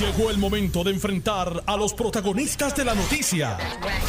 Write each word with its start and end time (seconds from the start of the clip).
Llegó 0.00 0.28
el 0.30 0.36
momento 0.36 0.84
de 0.84 0.90
enfrentar 0.90 1.62
a 1.64 1.74
los 1.74 1.94
protagonistas 1.94 2.76
de 2.76 2.84
la 2.84 2.94
noticia. 2.94 3.56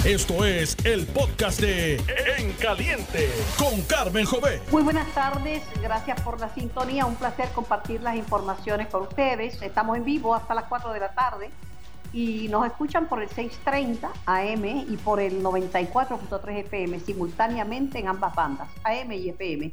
Esto 0.03 0.43
es 0.43 0.75
el 0.83 1.07
podcast 1.07 1.61
de 1.61 1.95
En 2.37 2.51
Caliente 2.59 3.29
con 3.57 3.79
Carmen 3.83 4.25
Jové. 4.25 4.61
Muy 4.69 4.83
buenas 4.83 5.07
tardes, 5.13 5.63
gracias 5.81 6.19
por 6.23 6.41
la 6.41 6.53
sintonía. 6.53 7.05
Un 7.05 7.15
placer 7.15 7.47
compartir 7.55 8.01
las 8.01 8.17
informaciones 8.17 8.87
con 8.87 9.03
ustedes. 9.03 9.61
Estamos 9.61 9.95
en 9.95 10.03
vivo 10.03 10.35
hasta 10.35 10.53
las 10.53 10.65
4 10.65 10.91
de 10.91 10.99
la 10.99 11.13
tarde 11.13 11.51
y 12.11 12.49
nos 12.49 12.65
escuchan 12.65 13.07
por 13.07 13.23
el 13.23 13.29
630 13.29 14.11
AM 14.25 14.65
y 14.65 14.97
por 14.97 15.21
el 15.21 15.41
94.3 15.41 16.65
FM 16.65 16.99
simultáneamente 16.99 17.99
en 17.99 18.09
ambas 18.09 18.35
bandas, 18.35 18.67
AM 18.83 19.13
y 19.13 19.29
FM. 19.29 19.71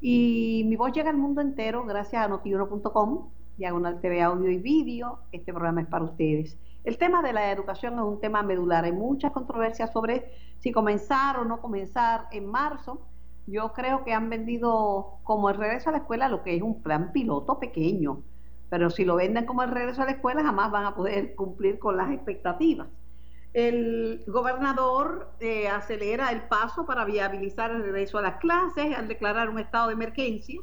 Y 0.00 0.64
mi 0.64 0.76
voz 0.76 0.92
llega 0.94 1.10
al 1.10 1.18
mundo 1.18 1.42
entero 1.42 1.84
gracias 1.84 2.24
a 2.24 2.28
notiuno.com 2.28 3.28
Diagonal 3.56 4.00
TV 4.00 4.20
Audio 4.22 4.50
y 4.50 4.58
Vídeo. 4.58 5.20
Este 5.32 5.52
programa 5.52 5.82
es 5.82 5.86
para 5.86 6.04
ustedes. 6.04 6.58
El 6.82 6.98
tema 6.98 7.22
de 7.22 7.32
la 7.32 7.50
educación 7.50 7.94
es 7.94 8.00
un 8.00 8.20
tema 8.20 8.42
medular. 8.42 8.84
Hay 8.84 8.92
muchas 8.92 9.32
controversias 9.32 9.92
sobre 9.92 10.32
si 10.58 10.72
comenzar 10.72 11.38
o 11.38 11.44
no 11.44 11.60
comenzar 11.60 12.26
en 12.32 12.46
marzo. 12.46 13.06
Yo 13.46 13.72
creo 13.72 14.04
que 14.04 14.12
han 14.12 14.28
vendido 14.28 15.18
como 15.22 15.50
el 15.50 15.56
regreso 15.56 15.90
a 15.90 15.92
la 15.92 15.98
escuela 15.98 16.28
lo 16.28 16.42
que 16.42 16.56
es 16.56 16.62
un 16.62 16.82
plan 16.82 17.12
piloto 17.12 17.58
pequeño. 17.58 18.22
Pero 18.70 18.90
si 18.90 19.04
lo 19.04 19.16
venden 19.16 19.46
como 19.46 19.62
el 19.62 19.70
regreso 19.70 20.02
a 20.02 20.06
la 20.06 20.12
escuela, 20.12 20.42
jamás 20.42 20.70
van 20.70 20.86
a 20.86 20.94
poder 20.94 21.34
cumplir 21.36 21.78
con 21.78 21.96
las 21.96 22.10
expectativas. 22.10 22.88
El 23.52 24.24
gobernador 24.26 25.30
eh, 25.38 25.68
acelera 25.68 26.32
el 26.32 26.42
paso 26.48 26.84
para 26.86 27.04
viabilizar 27.04 27.70
el 27.70 27.82
regreso 27.82 28.18
a 28.18 28.22
las 28.22 28.36
clases 28.38 28.96
al 28.96 29.06
declarar 29.06 29.48
un 29.48 29.60
estado 29.60 29.86
de 29.88 29.94
emergencia 29.94 30.60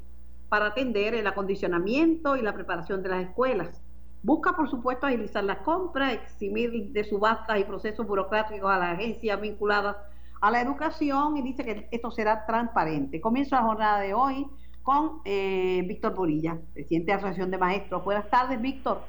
para 0.52 0.66
atender 0.66 1.16
el 1.16 1.26
acondicionamiento 1.28 2.36
y 2.36 2.42
la 2.42 2.54
preparación 2.54 3.02
de 3.02 3.08
las 3.08 3.24
escuelas. 3.24 3.82
Busca, 4.22 4.54
por 4.54 4.70
supuesto, 4.70 5.08
agilizar 5.08 5.46
las 5.46 5.60
compras, 5.60 6.12
eximir 6.12 6.92
de 6.92 7.06
subastas 7.06 7.58
y 7.58 7.64
procesos 7.64 8.06
burocráticos 8.06 8.70
a 8.70 8.78
las 8.78 9.00
agencias 9.00 9.40
vinculadas 9.40 9.96
a 10.42 10.52
la 10.52 10.60
educación 10.60 11.38
y 11.38 11.42
dice 11.42 11.64
que 11.64 11.88
esto 11.90 12.12
será 12.12 12.46
transparente. 12.46 13.22
Comienzo 13.22 13.56
la 13.56 13.62
jornada 13.62 14.02
de 14.02 14.14
hoy 14.14 14.46
con 14.84 15.22
eh, 15.24 15.86
Víctor 15.88 16.16
Borilla, 16.16 16.58
presidente 16.74 17.06
de 17.06 17.14
la 17.14 17.18
Asociación 17.20 17.50
de 17.50 17.58
Maestros. 17.58 18.04
Buenas 18.04 18.30
tardes, 18.30 18.62
Víctor. 18.62 19.04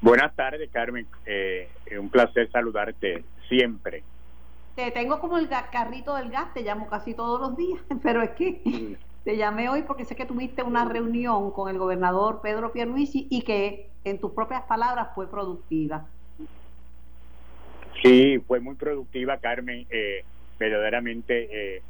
Buenas 0.00 0.36
tardes, 0.36 0.70
Carmen. 0.70 1.08
Eh, 1.26 1.68
un 1.98 2.10
placer 2.10 2.48
saludarte 2.52 3.24
siempre. 3.48 4.04
Te 4.76 4.92
tengo 4.92 5.18
como 5.18 5.36
el 5.36 5.48
carrito 5.48 6.14
del 6.14 6.30
gas, 6.30 6.54
te 6.54 6.62
llamo 6.62 6.86
casi 6.86 7.12
todos 7.12 7.40
los 7.40 7.56
días, 7.56 7.80
pero 8.04 8.22
es 8.22 8.30
que. 8.30 8.96
Te 9.26 9.36
llamé 9.36 9.68
hoy 9.68 9.82
porque 9.82 10.04
sé 10.04 10.14
que 10.14 10.24
tuviste 10.24 10.62
una 10.62 10.84
reunión 10.84 11.50
con 11.50 11.68
el 11.68 11.78
gobernador 11.78 12.38
Pedro 12.44 12.70
Pierluisi 12.70 13.26
y 13.28 13.42
que, 13.42 13.90
en 14.04 14.20
tus 14.20 14.30
propias 14.30 14.62
palabras, 14.66 15.08
fue 15.16 15.28
productiva. 15.28 16.06
Sí, 18.00 18.38
fue 18.46 18.60
muy 18.60 18.76
productiva, 18.76 19.38
Carmen. 19.38 19.84
Eh, 19.90 20.22
verdaderamente 20.60 21.48
eh, 21.50 21.82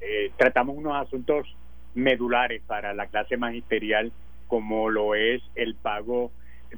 eh, 0.00 0.32
tratamos 0.38 0.78
unos 0.78 0.94
asuntos 0.96 1.54
medulares 1.94 2.62
para 2.66 2.94
la 2.94 3.06
clase 3.08 3.36
magisterial, 3.36 4.10
como 4.46 4.88
lo 4.88 5.14
es 5.14 5.42
el 5.56 5.74
pago 5.74 6.30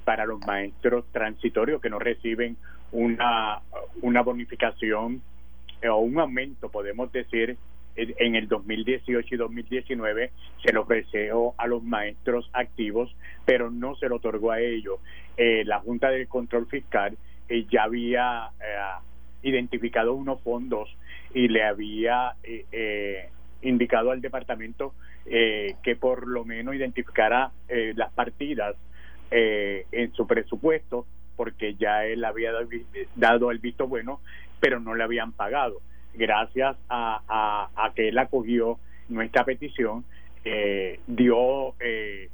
para 0.03 0.27
los 0.27 0.45
maestros 0.45 1.05
transitorios 1.13 1.81
que 1.81 1.89
no 1.89 2.01
reciben 2.01 2.57
una, 2.91 3.61
una 4.03 4.23
bonificación 4.23 5.23
o 5.89 5.97
un 5.99 6.19
aumento, 6.19 6.69
podemos 6.69 7.13
decir, 7.13 7.57
en 7.97 8.35
el 8.35 8.49
2018 8.49 9.35
y 9.35 9.39
2019 9.39 10.31
se 10.63 10.73
le 10.73 10.79
ofreció 10.79 11.55
a 11.59 11.67
los 11.67 11.83
maestros 11.83 12.49
activos, 12.53 13.15
pero 13.45 13.71
no 13.71 13.95
se 13.97 14.09
lo 14.09 14.17
otorgó 14.17 14.53
a 14.53 14.61
ellos. 14.61 15.01
Eh, 15.37 15.65
la 15.65 15.81
Junta 15.81 16.11
de 16.11 16.27
Control 16.27 16.67
Fiscal 16.67 17.17
eh, 17.49 17.67
ya 17.71 17.85
había 17.85 18.51
eh, 18.61 19.49
identificado 19.49 20.15
unos 20.15 20.41
fondos 20.43 20.89
y 21.35 21.49
le 21.49 21.65
había 21.65 22.35
indicado 23.63 24.11
al 24.11 24.21
departamento 24.21 24.95
que 25.25 25.97
por 25.99 26.27
lo 26.27 26.45
menos 26.45 26.75
identificara 26.75 27.53
las 27.69 28.13
partidas 28.13 28.75
en 29.31 30.13
su 30.13 30.27
presupuesto 30.27 31.07
porque 31.37 31.77
ya 31.77 32.05
él 32.05 32.25
había 32.25 32.51
dado 33.15 33.53
el 33.53 33.59
visto 33.61 33.87
bueno, 33.87 34.21
pero 34.59 34.81
no 34.81 34.97
le 34.97 35.05
habían 35.05 35.33
pagado 35.33 35.81
gracias 36.15 36.77
a, 36.89 37.71
a, 37.75 37.93
que 37.95 38.09
él 38.09 38.19
acogió 38.19 38.79
nuestra 39.09 39.45
petición, 39.45 40.05
eh, 40.45 41.01
dio 41.07 41.75
eh, 41.81 42.29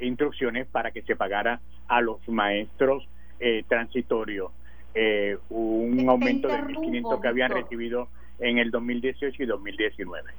instrucciones 0.00 0.66
para 0.66 0.90
que 0.90 1.02
se 1.02 1.16
pagara 1.16 1.60
a 1.88 2.00
los 2.00 2.26
maestros 2.28 3.06
eh, 3.40 3.64
transitorios 3.68 4.50
eh, 4.94 5.36
un 5.50 6.08
aumento 6.08 6.46
de 6.46 6.54
1.500 6.54 7.20
que 7.20 7.28
habían 7.28 7.50
recibido 7.50 8.08
en 8.38 8.58
el 8.58 8.70
2018 8.70 9.42
y 9.42 9.46
2019. 9.46 10.30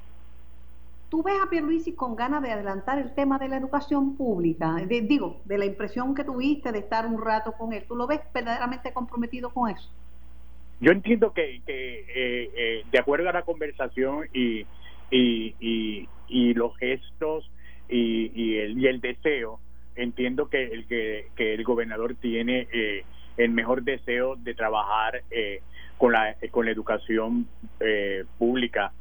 ¿Tú 1.10 1.22
ves 1.22 1.34
a 1.44 1.48
Pierluisi 1.50 1.92
con 1.92 2.16
ganas 2.16 2.42
de 2.42 2.50
adelantar 2.50 2.98
el 2.98 3.14
tema 3.14 3.38
de 3.38 3.48
la 3.48 3.58
educación 3.58 4.16
pública? 4.16 4.74
digo, 4.86 5.40
de 5.44 5.58
la 5.58 5.66
impresión 5.66 6.14
que 6.14 6.24
tuviste 6.24 6.72
de 6.72 6.78
estar 6.78 7.06
un 7.06 7.22
rato 7.22 7.52
con 7.52 7.74
él. 7.74 7.84
¿Tú 7.86 7.94
lo 7.94 8.06
ves 8.06 8.20
verdaderamente 8.32 8.92
comprometido 8.92 9.50
con 9.50 9.70
eso? 9.70 9.90
Yo 10.80 10.92
entiendo 10.92 11.32
que, 11.32 11.62
que 11.66 12.00
eh, 12.00 12.50
eh, 12.54 12.84
de 12.90 12.98
acuerdo 12.98 13.28
a 13.28 13.32
la 13.32 13.42
conversación 13.42 14.28
y, 14.34 14.66
y, 15.10 16.06
y, 16.28 16.54
los 16.54 16.76
gestos 16.76 17.50
y, 17.88 18.30
y, 18.34 18.58
el, 18.58 18.78
y 18.78 18.86
el 18.86 19.00
deseo, 19.00 19.58
entiendo 19.94 20.50
que 20.50 20.64
el, 20.64 20.86
que, 20.86 21.28
que 21.34 21.54
el 21.54 21.64
gobernador 21.64 22.14
tiene 22.16 22.68
eh, 22.72 23.04
el 23.38 23.52
mejor 23.52 23.84
deseo 23.84 24.36
de 24.36 24.54
trabajar 24.54 25.22
con, 25.96 26.12
la, 26.12 26.36
con 26.50 26.66
la 26.66 26.72
educación 26.72 27.46
pública 28.38 28.92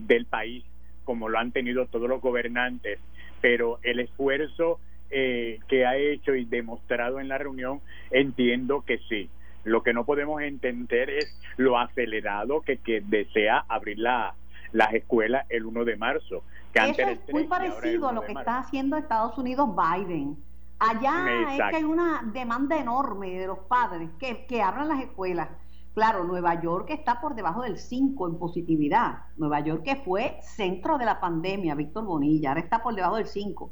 del 0.00 0.26
país, 0.26 0.64
como 1.04 1.28
lo 1.28 1.38
han 1.38 1.52
tenido 1.52 1.86
todos 1.86 2.08
los 2.08 2.20
gobernantes, 2.20 2.98
pero 3.40 3.78
el 3.84 4.00
esfuerzo 4.00 4.80
que 5.08 5.86
ha 5.86 5.96
hecho 5.96 6.34
y 6.34 6.44
demostrado 6.46 7.20
en 7.20 7.28
la 7.28 7.38
reunión, 7.38 7.80
entiendo 8.10 8.84
que 8.84 8.98
sí 9.08 9.30
lo 9.66 9.82
que 9.82 9.92
no 9.92 10.04
podemos 10.04 10.40
entender 10.42 11.10
es 11.10 11.38
lo 11.56 11.78
acelerado 11.78 12.62
que, 12.62 12.78
que 12.78 13.00
desea 13.00 13.64
abrir 13.68 13.98
la, 13.98 14.34
las 14.72 14.94
escuelas 14.94 15.44
el 15.48 15.66
1 15.66 15.84
de 15.84 15.96
marzo. 15.96 16.44
Que 16.72 16.90
Eso 16.90 17.02
es 17.02 17.32
muy 17.32 17.44
parecido 17.44 18.08
a 18.08 18.12
lo 18.12 18.22
que 18.22 18.32
está 18.32 18.58
haciendo 18.58 18.96
Estados 18.96 19.36
Unidos 19.36 19.68
Biden. 19.74 20.36
Allá 20.78 21.24
es 21.50 21.56
que 21.70 21.76
hay 21.76 21.84
una 21.84 22.22
demanda 22.32 22.78
enorme 22.78 23.30
de 23.38 23.46
los 23.48 23.58
padres 23.60 24.08
que, 24.20 24.46
que 24.46 24.62
abran 24.62 24.88
las 24.88 25.00
escuelas. 25.00 25.48
Claro, 25.94 26.24
Nueva 26.24 26.60
York 26.60 26.90
está 26.90 27.20
por 27.20 27.34
debajo 27.34 27.62
del 27.62 27.78
5 27.78 28.28
en 28.28 28.38
positividad. 28.38 29.22
Nueva 29.36 29.60
York 29.60 29.82
que 29.82 29.96
fue 29.96 30.38
centro 30.42 30.98
de 30.98 31.06
la 31.06 31.18
pandemia, 31.18 31.74
Víctor 31.74 32.04
Bonilla, 32.04 32.50
ahora 32.50 32.60
está 32.60 32.82
por 32.82 32.94
debajo 32.94 33.16
del 33.16 33.26
5. 33.26 33.70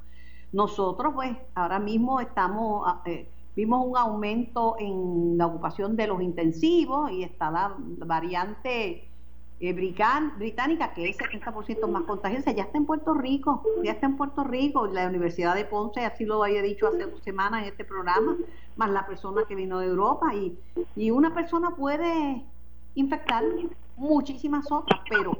Nosotros, 0.53 1.13
pues, 1.15 1.37
ahora 1.55 1.79
mismo 1.79 2.21
estamos 2.21 2.85
ah, 2.87 3.03
eh, 3.05 3.29
Vimos 3.57 3.87
un 3.87 3.97
aumento 3.97 4.77
en 4.79 5.39
la 5.39 5.47
ocupación 5.47 5.97
de 5.97 6.09
los 6.09 6.21
intensivos 6.21 7.11
y 7.13 7.23
está 7.23 7.51
la 7.51 7.75
variante 7.79 9.09
eh, 9.61 9.73
británica, 9.73 10.93
que 10.93 11.09
es 11.09 11.17
70% 11.17 11.87
más 11.89 12.03
contagiosa, 12.03 12.51
ya 12.51 12.65
está 12.65 12.79
en 12.79 12.87
Puerto 12.87 13.15
Rico, 13.15 13.63
ya 13.85 13.93
está 13.93 14.07
en 14.07 14.17
Puerto 14.17 14.43
Rico. 14.43 14.89
La 14.89 15.07
Universidad 15.07 15.55
de 15.55 15.65
Ponce, 15.65 16.05
así 16.05 16.25
lo 16.25 16.43
había 16.43 16.63
dicho 16.63 16.89
hace 16.89 17.07
dos 17.07 17.23
semanas 17.23 17.63
en 17.63 17.69
este 17.69 17.85
programa, 17.85 18.37
más 18.77 18.91
la 18.91 19.07
persona 19.07 19.45
que 19.47 19.55
vino 19.55 19.79
de 19.79 19.87
Europa. 19.87 20.35
Y, 20.35 20.59
y 20.97 21.13
una 21.13 21.33
persona 21.33 21.71
puede 21.77 22.45
infectar 22.97 23.45
muchísimas 23.97 24.71
otras, 24.73 25.01
pero 25.09 25.37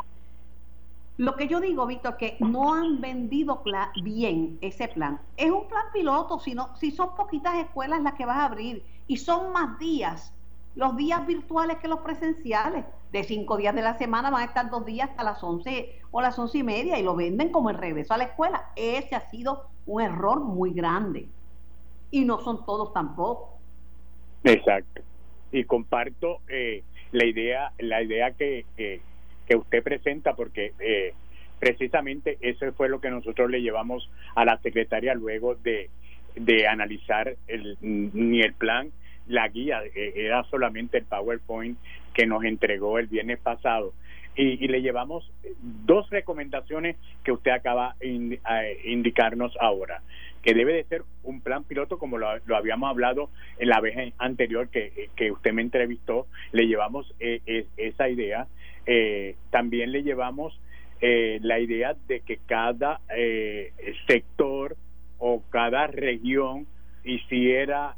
lo 1.17 1.37
que 1.37 1.47
yo 1.47 1.61
digo, 1.61 1.87
Víctor, 1.87 2.17
que 2.17 2.37
no 2.41 2.75
han 2.75 3.01
vendido 3.01 3.63
bien 4.03 4.59
ese 4.61 4.89
plan. 4.89 5.21
Es 5.37 5.51
un 5.51 5.69
plan 5.69 5.85
piloto, 5.93 6.41
si, 6.41 6.57
si 6.75 6.91
son 6.91 7.15
poquitas 7.15 7.55
escuelas 7.57 8.03
las 8.03 8.15
que 8.15 8.27
vas 8.27 8.39
a 8.39 8.47
abrir 8.47 8.85
y 9.07 9.17
son 9.19 9.53
más 9.53 9.79
días, 9.79 10.35
los 10.75 10.97
días 10.97 11.25
virtuales 11.27 11.79
que 11.79 11.89
los 11.89 12.01
presenciales. 12.01 12.85
De 13.13 13.23
cinco 13.23 13.57
días 13.57 13.77
de 13.77 13.83
la 13.83 13.97
semana 13.97 14.29
van 14.29 14.43
a 14.43 14.47
estar 14.47 14.71
dos 14.71 14.85
días 14.85 15.09
hasta 15.09 15.23
las 15.23 15.45
once 15.45 16.01
o 16.11 16.21
las 16.21 16.37
once 16.37 16.59
y 16.59 16.65
media 16.65 16.99
y 16.99 17.05
lo 17.05 17.15
venden 17.15 17.53
como 17.53 17.71
el 17.71 17.79
regreso 17.79 18.13
a 18.13 18.19
la 18.19 18.25
escuela. 18.25 18.73
Ese 18.75 19.15
ha 19.15 19.31
sido 19.31 19.69
un 19.87 20.03
error 20.03 20.41
muy 20.41 20.73
grande. 20.73 21.29
Y 22.11 22.25
no 22.25 22.41
son 22.41 22.67
todos 22.67 22.93
tampoco. 22.93 23.57
Exacto. 24.43 25.01
Y 25.53 25.63
comparto 25.63 26.39
eh, 26.49 26.83
la 27.13 27.25
idea, 27.25 27.73
la 27.79 28.03
idea 28.03 28.33
que 28.33 28.67
que 29.47 29.57
usted 29.57 29.83
presenta 29.83 30.35
porque 30.35 30.73
eh, 30.81 31.13
precisamente 31.59 32.39
eso 32.41 32.73
fue 32.73 32.89
lo 32.89 33.01
que 33.01 33.11
nosotros 33.11 33.51
le 33.51 33.63
llevamos 33.63 34.11
a 34.35 34.45
la 34.45 34.59
secretaria 34.59 35.15
luego 35.15 35.55
de, 35.55 35.91
de 36.37 36.67
analizar 36.67 37.37
el, 37.47 37.77
ni 37.81 38.41
el 38.41 38.55
plan, 38.55 38.91
la 39.27 39.49
guía, 39.49 39.83
eh, 39.95 40.13
era 40.17 40.45
solamente 40.45 40.99
el 40.99 41.05
PowerPoint 41.05 41.79
que 42.13 42.27
nos 42.27 42.45
entregó 42.45 42.99
el 42.99 43.07
viernes 43.07 43.39
pasado. 43.39 43.93
Y, 44.37 44.67
le 44.67 44.83
llevamos 44.83 45.31
dos 45.63 46.11
recomendaciones 46.11 46.97
que 47.23 47.31
usted 47.31 47.53
acaba 47.53 47.95
de 48.01 48.41
indicarnos 48.85 49.57
ahora. 49.61 50.03
Que 50.45 50.55
debe 50.55 50.75
de 50.75 50.85
ser 50.85 51.03
un 51.23 51.41
plan 51.41 51.65
piloto 51.65 51.99
como 51.99 52.19
lo, 52.19 52.29
habíamos 52.55 52.91
hablado 52.91 53.31
en 53.59 53.71
la 53.71 53.81
vez 53.81 54.13
anterior 54.19 54.69
que, 54.69 55.09
que 55.17 55.33
usted 55.33 55.55
me 55.55 55.63
entrevistó, 55.63 56.27
le 56.53 56.67
llevamos 56.67 57.13
eh, 57.19 57.67
esa 57.79 58.11
idea, 58.11 58.47
eh, 58.85 59.37
también 59.51 59.91
le 59.91 60.03
llevamos 60.03 60.61
eh, 61.01 61.39
la 61.43 61.59
idea 61.59 61.97
de 62.07 62.21
que 62.21 62.39
cada 62.47 63.01
sector 64.07 64.77
o 65.19 65.43
cada 65.49 65.87
región 65.87 66.67
hiciera 67.05 67.97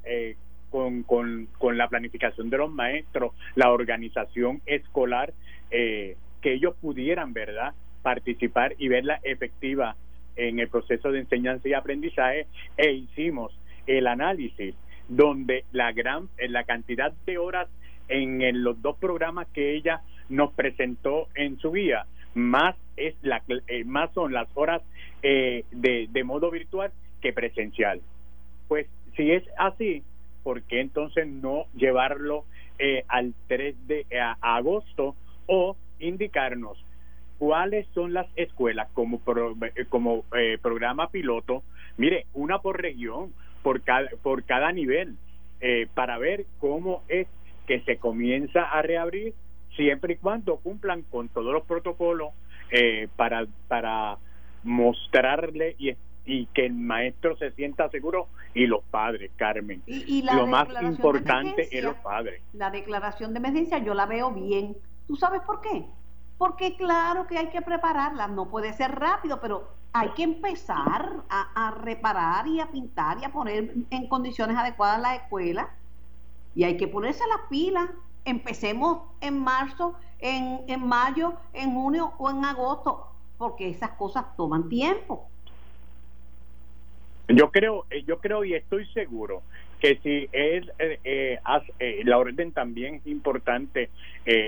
con, 0.71 1.03
con, 1.03 1.49
con, 1.59 1.77
la 1.77 1.89
planificación 1.89 2.49
de 2.49 2.59
los 2.59 2.71
maestros, 2.71 3.33
la 3.57 3.73
organización 3.73 4.63
escolar, 4.67 5.33
que 5.69 6.17
ellos 6.43 6.77
pudieran, 6.81 7.33
¿verdad?, 7.33 7.75
participar 8.03 8.77
y 8.79 8.87
verla 8.87 9.19
efectiva 9.25 9.97
en 10.37 10.59
el 10.59 10.69
proceso 10.69 11.11
de 11.11 11.21
enseñanza 11.21 11.69
y 11.69 11.75
aprendizaje 11.75 12.47
e 12.77 12.93
hicimos 12.93 13.57
el 13.87 14.07
análisis 14.07 14.75
donde 15.09 15.65
la 15.73 15.93
gran 15.93 16.29
la 16.49 16.65
cantidad 16.65 17.13
de 17.25 17.39
horas 17.39 17.69
en, 18.09 18.63
los 18.63 18.81
dos 18.83 18.97
programas 18.99 19.47
que 19.49 19.75
ella 19.75 20.01
nos 20.29 20.53
presentó 20.53 21.29
en 21.35 21.59
su 21.59 21.73
guía 21.73 22.07
más 22.35 22.77
es 22.97 23.15
la 23.23 23.43
eh, 23.69 23.85
más 23.85 24.13
son 24.13 24.33
las 24.33 24.49
horas 24.55 24.83
eh, 25.23 25.65
de, 25.71 26.09
de 26.11 26.25
modo 26.25 26.51
virtual 26.51 26.93
que 27.21 27.33
presencial. 27.33 28.01
Pues 28.69 28.87
si 29.17 29.31
es 29.31 29.45
así 29.57 30.03
¿por 30.47 30.63
qué 30.63 30.81
entonces 30.81 31.27
no 31.27 31.65
llevarlo 31.75 32.45
eh, 32.79 33.03
al 33.09 33.35
3 33.49 33.89
de 33.89 34.07
agosto 34.41 35.17
o 35.47 35.77
indicarnos 35.99 36.79
cuáles 37.39 37.87
son 37.95 38.13
las 38.13 38.27
escuelas 38.37 38.89
como 38.93 39.21
eh, 39.75 39.85
como 39.89 40.25
eh, 40.37 40.59
programa 40.61 41.11
piloto 41.11 41.63
mire 41.97 42.27
una 42.35 42.59
por 42.59 42.81
región 42.81 43.33
por 43.63 43.83
cada 43.83 44.09
por 44.23 44.45
cada 44.45 44.73
nivel 44.73 45.17
eh, 45.61 45.89
para 45.95 46.19
ver 46.19 46.47
cómo 46.59 47.03
es 47.09 47.27
que 47.67 47.81
se 47.81 47.97
comienza 47.99 48.63
a 48.63 48.83
reabrir 48.83 49.35
siempre 49.77 50.15
y 50.15 50.17
cuando 50.17 50.57
cumplan 50.57 51.03
con 51.03 51.29
todos 51.29 51.53
los 51.53 51.65
protocolos 51.65 52.31
para 53.17 53.47
para 53.69 54.19
mostrarle 54.65 55.77
y 55.79 55.95
y 56.27 56.47
que 56.47 56.67
el 56.67 56.75
maestro 56.75 57.37
se 57.39 57.53
sienta 57.53 57.89
seguro 57.89 58.29
y 58.53 58.67
los 58.67 58.83
padres, 58.85 59.31
Carmen. 59.37 59.83
Y, 59.87 60.23
lo 60.23 60.47
más 60.47 60.69
importante 60.83 61.69
es 61.71 61.85
los 61.85 61.97
padres. 61.97 62.43
La 62.53 62.71
declaración 62.71 63.33
de 63.33 63.39
emergencia 63.39 63.79
yo 63.79 63.95
la 63.95 64.07
veo 64.07 64.33
bien. 64.33 64.77
¿Tú 65.07 65.15
sabes 65.17 65.41
por 65.43 65.61
qué? 65.61 65.87
Porque 66.39 66.77
claro 66.77 67.27
que 67.27 67.39
hay 67.39 67.49
que 67.49 67.63
prepararla, 67.63 68.29
no 68.29 68.49
puede 68.49 68.73
ser 68.73 68.93
rápido, 68.93 69.41
pero 69.41 69.69
hay 69.93 70.11
que 70.11 70.23
empezar 70.23 71.23
a, 71.29 71.75
reparar 71.81 72.47
y 72.47 72.61
a 72.61 72.67
pintar 72.67 73.19
y 73.19 73.25
a 73.25 73.31
poner 73.31 73.73
en 73.91 74.09
condiciones 74.09 74.57
adecuadas 74.57 75.01
la 75.01 75.15
escuela. 75.15 75.71
Y 76.55 76.65
hay 76.65 76.77
que 76.77 76.89
ponerse 76.89 77.25
las 77.29 77.49
pilas. 77.49 77.89
Empecemos 78.25 79.03
en 79.21 79.39
marzo, 79.39 79.95
en, 80.19 80.61
en 80.69 80.87
mayo, 80.87 81.35
en 81.55 81.73
junio 81.73 82.13
o 82.19 82.31
en 82.31 82.45
agosto, 82.45 83.07
porque 83.39 83.71
esas 83.71 83.91
cosas 83.91 84.37
toman 84.37 84.69
tiempo. 84.69 85.29
Yo 87.29 87.51
creo, 87.51 87.87
eh, 87.91 88.05
yo 88.05 88.19
creo 88.19 88.45
y 88.45 88.55
estoy 88.55 88.87
seguro 88.89 89.43
que 89.81 89.99
si 90.03 90.29
es 90.33 90.67
eh, 90.79 90.99
eh, 91.05 92.01
la 92.05 92.19
orden 92.19 92.53
también 92.53 92.97
es 92.97 93.07
importante 93.07 93.91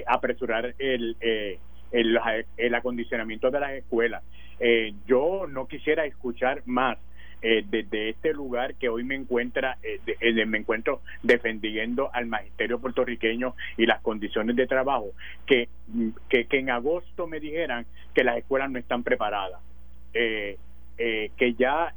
apresurar 0.06 0.75
el 0.79 1.17
el, 1.93 2.19
el 2.56 2.75
acondicionamiento 2.75 3.50
de 3.50 3.61
las 3.61 3.73
escuelas. 3.73 4.23
Eh, 4.61 4.94
yo 5.06 5.46
no 5.49 5.69
quisiera 5.69 6.05
escuchar 6.05 6.62
más 6.67 6.99
eh, 7.40 7.64
desde 7.70 8.08
este 8.08 8.32
lugar 8.32 8.75
que 8.75 8.88
hoy 8.88 9.05
me 9.05 9.14
encuentra 9.14 9.79
eh, 9.85 10.00
eh, 10.20 10.44
me 10.44 10.58
encuentro 10.58 11.02
defendiendo 11.23 12.11
al 12.12 12.26
magisterio 12.26 12.81
puertorriqueño 12.81 13.55
y 13.76 13.87
las 13.87 14.00
condiciones 14.00 14.56
de 14.56 14.67
trabajo 14.67 15.12
que, 15.46 15.69
que, 16.29 16.49
en 16.50 16.70
agosto 16.70 17.29
me 17.29 17.38
dijeran 17.38 17.87
que 18.12 18.25
las 18.25 18.38
escuelas 18.38 18.73
no 18.73 18.81
están 18.81 19.05
preparadas 19.05 19.61
que 20.12 21.55
ya 21.56 21.94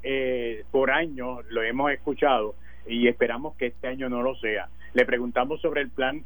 por 0.70 0.92
años 0.92 1.40
lo 1.50 1.64
hemos 1.64 1.92
escuchado 1.92 2.54
y 2.86 3.08
esperamos 3.08 3.56
que 3.56 3.68
este 3.68 3.88
año 3.88 4.10
no 4.10 4.22
lo 4.22 4.36
sea 4.36 4.70
le 4.94 5.06
preguntamos 5.08 5.60
sobre 5.60 5.82
el 5.82 5.90
plan 5.90 6.24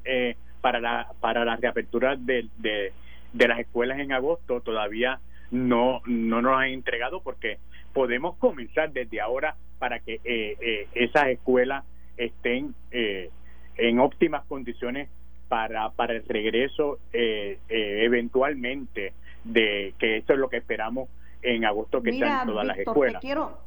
para 0.59 0.81
la 0.81 1.07
para 1.21 1.45
la 1.45 1.55
reapertura 1.55 2.17
de, 2.17 2.49
de 2.57 2.91
de 3.35 3.49
las 3.49 3.59
escuelas 3.59 3.99
en 3.99 4.13
agosto 4.13 4.61
todavía 4.61 5.19
no, 5.51 6.01
no 6.05 6.41
nos 6.41 6.57
han 6.57 6.69
entregado 6.69 7.21
porque 7.21 7.59
podemos 7.93 8.37
comenzar 8.37 8.93
desde 8.93 9.19
ahora 9.19 9.57
para 9.77 9.99
que 9.99 10.21
eh, 10.23 10.57
eh, 10.61 10.87
esas 10.93 11.27
escuelas 11.27 11.83
estén 12.15 12.73
eh, 12.91 13.29
en 13.75 13.99
óptimas 13.99 14.45
condiciones 14.45 15.09
para, 15.49 15.89
para 15.91 16.13
el 16.13 16.25
regreso 16.25 16.97
eventualmente 17.11 19.13
de 19.43 19.93
que 19.99 20.17
eso 20.17 20.33
es 20.33 20.39
lo 20.39 20.49
que 20.49 20.57
esperamos 20.57 21.09
en 21.41 21.65
agosto 21.65 22.01
que 22.01 22.11
están 22.11 22.47
todas 22.47 22.65
las 22.65 22.79
escuelas. 22.79 23.21
Te 23.21 23.27
quiero, 23.27 23.59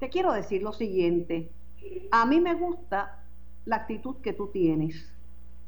te 0.00 0.08
quiero 0.10 0.32
decir 0.32 0.62
lo 0.62 0.72
siguiente, 0.72 1.48
a 2.10 2.26
mí 2.26 2.40
me 2.40 2.54
gusta 2.54 3.20
la 3.64 3.76
actitud 3.76 4.16
que 4.20 4.32
tú 4.32 4.48
tienes, 4.48 5.10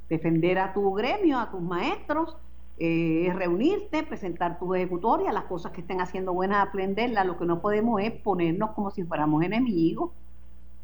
defender 0.09 0.59
a 0.59 0.75
tu 0.75 0.93
gremio, 0.93 1.39
a 1.39 1.51
tus 1.51 1.63
maestros, 1.63 2.37
eh, 2.79 3.33
reunirte, 3.35 4.03
presentar 4.03 4.59
tu 4.59 4.75
ejecutoria, 4.75 5.33
las 5.33 5.45
cosas 5.45 5.73
que 5.73 5.81
estén 5.81 6.01
haciendo 6.01 6.33
buenas, 6.33 6.67
aprenderlas. 6.67 7.27
Lo 7.27 7.39
que 7.39 7.45
no 7.45 7.61
podemos 7.61 8.03
es 8.03 8.13
ponernos 8.13 8.73
como 8.73 8.91
si 8.91 9.05
fuéramos 9.05 9.43
enemigos. 9.45 10.11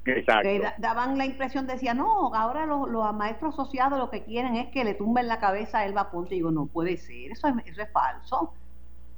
Exacto. 0.07 0.49
daban 0.79 1.19
la 1.19 1.27
impresión, 1.27 1.67
decía 1.67 1.93
no, 1.93 2.35
ahora 2.35 2.65
los, 2.65 2.89
maestros 3.15 3.53
asociados 3.53 3.99
lo 3.99 4.09
que 4.09 4.25
quieren 4.25 4.57
es 4.57 4.69
que 4.69 4.83
le 4.83 4.95
tumben 4.95 5.29
la 5.29 5.39
cabeza 5.39 5.81
a 5.81 5.85
Elba 5.85 6.11
Ponte. 6.11 6.35
Y 6.35 6.39
digo, 6.39 6.51
no 6.51 6.67
puede 6.67 6.97
ser, 6.97 7.33
eso 7.33 7.49
es, 7.49 7.55
eso 7.67 7.83
es 7.83 7.93
falso. 7.93 8.55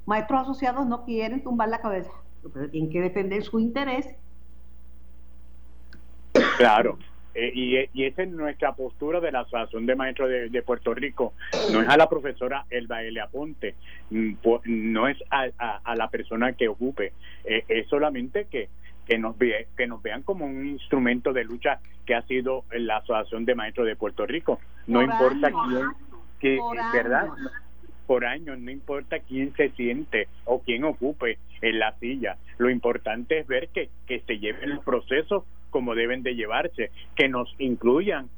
Maestros 0.05 0.41
asociados 0.41 0.85
no 0.85 1.05
quieren 1.05 1.41
tumbar 1.41 1.69
la 1.69 1.79
cabeza, 1.79 2.11
pero 2.53 2.69
tienen 2.69 2.91
que 2.91 3.01
defender 3.01 3.43
su 3.43 3.59
interés. 3.59 4.09
Claro. 6.57 6.97
Eh, 7.35 7.51
y, 7.53 7.77
y, 7.93 8.05
esa 8.05 8.23
es 8.23 8.29
nuestra 8.29 8.73
postura 8.73 9.19
de 9.19 9.31
la 9.31 9.41
Asociación 9.41 9.85
de 9.85 9.95
Maestros 9.95 10.29
de, 10.29 10.61
Puerto 10.61 10.93
Rico. 10.93 11.33
No 11.71 11.81
es 11.81 11.89
a 11.89 11.97
la 11.97 12.07
profesora 12.07 12.65
Elba 12.69 13.01
L. 13.01 13.19
Aponte, 13.19 13.75
mm, 14.11 14.33
no 14.65 15.07
es 15.07 15.17
a, 15.31 15.95
la 15.95 16.09
persona 16.09 16.53
que 16.53 16.67
ocupe, 16.67 17.13
eh, 17.43 17.63
es 17.67 17.87
solamente 17.87 18.45
que, 18.45 18.69
que, 19.07 19.17
nos 19.17 19.37
ve, 19.37 19.67
que 19.75 19.87
nos 19.87 20.01
vean 20.03 20.21
como 20.21 20.45
un 20.45 20.67
instrumento 20.67 21.33
de 21.33 21.43
lucha 21.43 21.79
que 22.05 22.13
ha 22.13 22.21
sido 22.23 22.65
la 22.71 22.97
Asociación 22.97 23.45
de 23.45 23.55
Maestros 23.55 23.87
de 23.87 23.95
Puerto 23.95 24.25
Rico. 24.25 24.59
No 24.85 25.01
importa 25.01 25.49
quién, 25.49 25.87
que, 26.39 26.59
¿verdad? 26.93 27.29
Por 28.05 28.25
años, 28.25 28.59
no 28.59 28.71
importa 28.71 29.19
quién 29.19 29.53
se 29.55 29.69
siente 29.71 30.27
o 30.45 30.59
quién 30.59 30.83
ocupe 30.83 31.37
en 31.61 31.79
la 31.79 31.93
silla. 31.99 32.37
Lo 32.57 32.69
importante 32.69 33.39
es 33.39 33.47
ver 33.47 33.69
que, 33.69 33.89
que 34.07 34.19
se 34.21 34.39
lleve 34.39 34.65
el 34.65 34.79
proceso 34.79 35.45
como 35.73 35.95
deben 35.95 36.21
de 36.21 36.35
llevarse, 36.35 36.91
que 37.15 37.27
nos 37.27 37.53
incluyan 37.57 38.29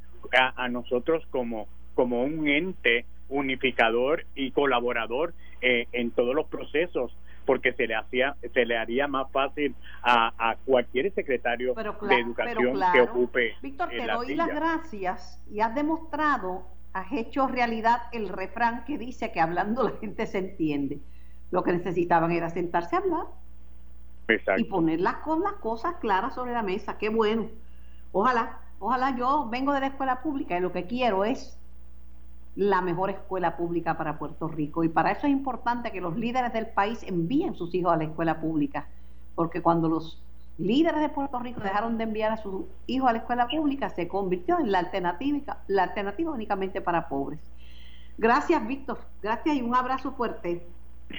a, 0.55 0.69
nosotros 0.69 1.24
como, 1.29 1.67
como 1.93 2.24
un 2.24 2.48
ente 2.48 3.05
unificador 3.27 4.25
y 4.36 4.51
colaborador 4.51 5.34
eh, 5.62 5.88
en 5.91 6.12
todos 6.12 6.34
los 6.34 6.48
procesos 6.48 7.15
porque 7.45 7.74
se 7.74 7.86
le 7.86 7.95
hacía 7.95 8.36
se 8.53 8.65
le 8.65 8.75
haría 8.75 9.07
más 9.07 9.31
fácil 9.31 9.75
a, 10.01 10.55
cualquier 10.65 11.13
secretario 11.13 11.75
de 11.75 12.15
educación 12.15 12.79
que 12.91 13.01
ocupe 13.01 13.53
Víctor 13.62 13.89
te 13.89 14.07
doy 14.07 14.36
las 14.36 14.48
gracias 14.48 15.43
y 15.51 15.60
has 15.60 15.75
demostrado 15.75 16.63
has 16.96 17.12
hecho 17.12 17.46
realidad 17.48 18.04
el 18.14 18.30
refrán 18.30 18.86
que 18.86 18.98
dice 18.98 19.34
que 19.34 19.42
hablando 19.42 19.84
la 19.84 19.98
gente 19.98 20.25
se 20.28 20.38
entiende 20.38 21.02
lo 21.52 21.62
que 21.62 21.74
necesitaban 21.74 22.32
era 22.32 22.50
sentarse 22.50 22.96
a 22.96 23.00
hablar 23.00 23.28
y 24.58 24.64
poner 24.64 25.02
las, 25.02 25.16
las 25.44 25.54
cosas 25.60 25.96
claras 26.00 26.36
sobre 26.36 26.54
la 26.54 26.64
mesa. 26.64 26.98
Qué 26.98 27.10
bueno. 27.10 27.50
Ojalá, 28.14 28.60
ojalá 28.80 29.14
yo 29.18 29.50
vengo 29.52 29.74
de 29.74 29.82
la 29.82 29.88
escuela 29.88 30.22
pública 30.22 30.58
y 30.58 30.62
lo 30.62 30.72
que 30.72 30.86
quiero 30.86 31.25
es 31.25 31.60
la 32.56 32.82
mejor 32.82 33.10
escuela 33.10 33.58
pública 33.58 33.98
para 33.98 34.18
Puerto 34.18 34.48
Rico. 34.48 34.86
Y 34.86 34.90
para 34.90 35.12
eso 35.12 35.28
es 35.28 35.34
importante 35.34 35.92
que 35.92 36.00
los 36.00 36.16
líderes 36.16 36.54
del 36.54 36.68
país 36.68 37.04
envíen 37.04 37.56
sus 37.56 37.75
hijos 37.75 37.92
a 37.92 37.98
la 37.98 38.06
escuela 38.06 38.40
pública, 38.40 38.88
porque 39.36 39.62
cuando 39.62 39.90
los 39.90 40.24
líderes 40.58 41.02
de 41.02 41.10
Puerto 41.10 41.40
Rico 41.40 41.62
dejaron 41.62 41.98
de 41.98 42.04
enviar 42.06 42.32
a 42.32 42.38
sus 42.38 42.66
hijos 42.88 43.10
a 43.10 43.14
la 43.14 43.20
escuela 43.20 43.48
pública, 43.48 43.90
se 43.90 44.08
convirtió 44.08 44.60
en 44.60 44.72
la 44.72 44.80
alternativa, 44.80 45.58
la 45.68 45.84
alternativa 45.84 46.32
únicamente 46.32 46.82
para 46.82 47.10
pobres. 47.10 47.40
Gracias, 48.18 48.66
Víctor. 48.66 49.00
Gracias 49.22 49.58
y 49.58 49.62
un 49.62 49.76
abrazo 49.76 50.14
fuerte. 50.14 50.66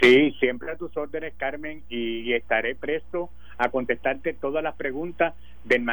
Sí, 0.00 0.32
siempre 0.40 0.72
a 0.72 0.76
tus 0.76 0.96
órdenes, 0.96 1.34
Carmen, 1.36 1.82
y, 1.88 2.32
estaré 2.32 2.74
presto 2.74 3.30
a 3.58 3.68
contestarte 3.68 4.34
todas 4.34 4.62
las 4.62 4.74
preguntas 4.74 5.34
del 5.64 5.86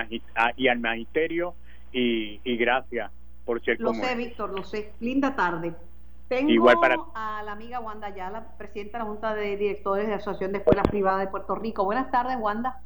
y 0.58 0.68
al 0.68 0.80
magisterio 0.80 1.56
y, 1.92 2.40
gracias 2.58 3.12
por 3.46 3.64
ser 3.64 3.80
Lo 3.80 3.94
sé, 3.94 4.16
Víctor, 4.16 4.52
lo 4.52 4.64
sé. 4.64 4.94
Linda 5.00 5.36
tarde. 5.36 5.74
Tengo 6.30 6.70
a 7.14 7.44
la 7.44 7.52
amiga 7.52 7.80
Wanda 7.80 8.08
Ayala, 8.08 8.58
presidenta 8.58 8.98
de 8.98 9.04
la 9.04 9.10
Junta 9.10 9.36
de 9.36 9.58
Directores 9.58 10.06
de 10.06 10.12
la 10.12 10.18
Asociación 10.18 10.54
de 10.54 10.60
Escuelas 10.60 10.88
Privadas 10.88 11.20
de 11.20 11.28
Puerto 11.28 11.54
Rico. 11.54 11.84
Buenas 11.84 12.10
tardes, 12.10 12.38
Wanda. 12.40 12.82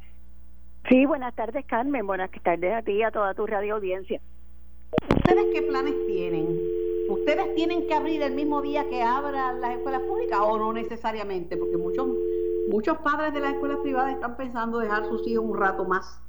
Sí, 0.88 1.04
buenas 1.04 1.34
tardes, 1.34 1.66
Carmen. 1.66 2.06
Buenas 2.06 2.30
tardes 2.42 2.74
a 2.74 2.80
ti 2.80 2.92
y 2.92 3.02
a 3.02 3.10
toda 3.10 3.34
tu 3.34 3.46
radio 3.46 3.74
audiencia. 3.74 4.22
¿Ustedes 5.14 5.44
qué 5.52 5.60
planes 5.60 5.94
tienen? 6.06 6.58
¿Ustedes 7.10 7.54
tienen 7.54 7.86
que 7.86 7.94
abrir 7.94 8.22
el 8.22 8.34
mismo 8.34 8.62
día 8.62 8.88
que 8.88 9.02
abran 9.02 9.60
las 9.60 9.76
escuelas 9.76 10.00
públicas 10.02 10.38
o 10.40 10.58
no 10.58 10.72
necesariamente? 10.72 11.58
Porque 11.58 11.76
muchos, 11.76 12.08
muchos 12.70 12.96
padres 12.98 13.34
de 13.34 13.40
las 13.40 13.52
escuelas 13.52 13.80
privadas 13.80 14.14
están 14.14 14.38
pensando 14.38 14.78
dejar 14.78 15.04
sus 15.04 15.26
hijos 15.28 15.44
un 15.44 15.58
rato 15.58 15.84
más 15.84 16.22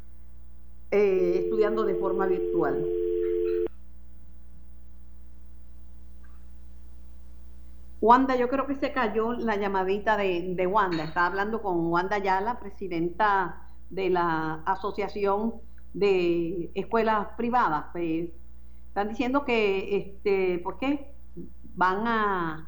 eh, 0.92 1.44
estudiando 1.46 1.86
de 1.86 1.96
forma 1.96 2.26
virtual. 2.26 2.86
Wanda, 8.02 8.36
yo 8.36 8.50
creo 8.50 8.68
que 8.68 8.76
se 8.76 8.92
cayó 8.92 9.32
la 9.32 9.56
llamadita 9.56 10.18
de, 10.18 10.54
de 10.54 10.68
Wanda. 10.68 11.06
Estaba 11.06 11.28
hablando 11.28 11.62
con 11.62 11.88
Wanda 11.88 12.18
Ayala, 12.18 12.60
presidenta 12.60 13.69
de 13.90 14.10
la 14.10 14.64
Asociación 14.66 15.56
de 15.94 16.72
Escuelas 16.76 17.28
Privadas. 17.38 17.96
Están 17.96 19.10
diciendo 19.10 19.46
que, 19.46 19.98
este, 19.98 20.60
¿por 20.60 20.78
qué? 20.78 21.14
Van 21.76 22.08
a 22.08 22.66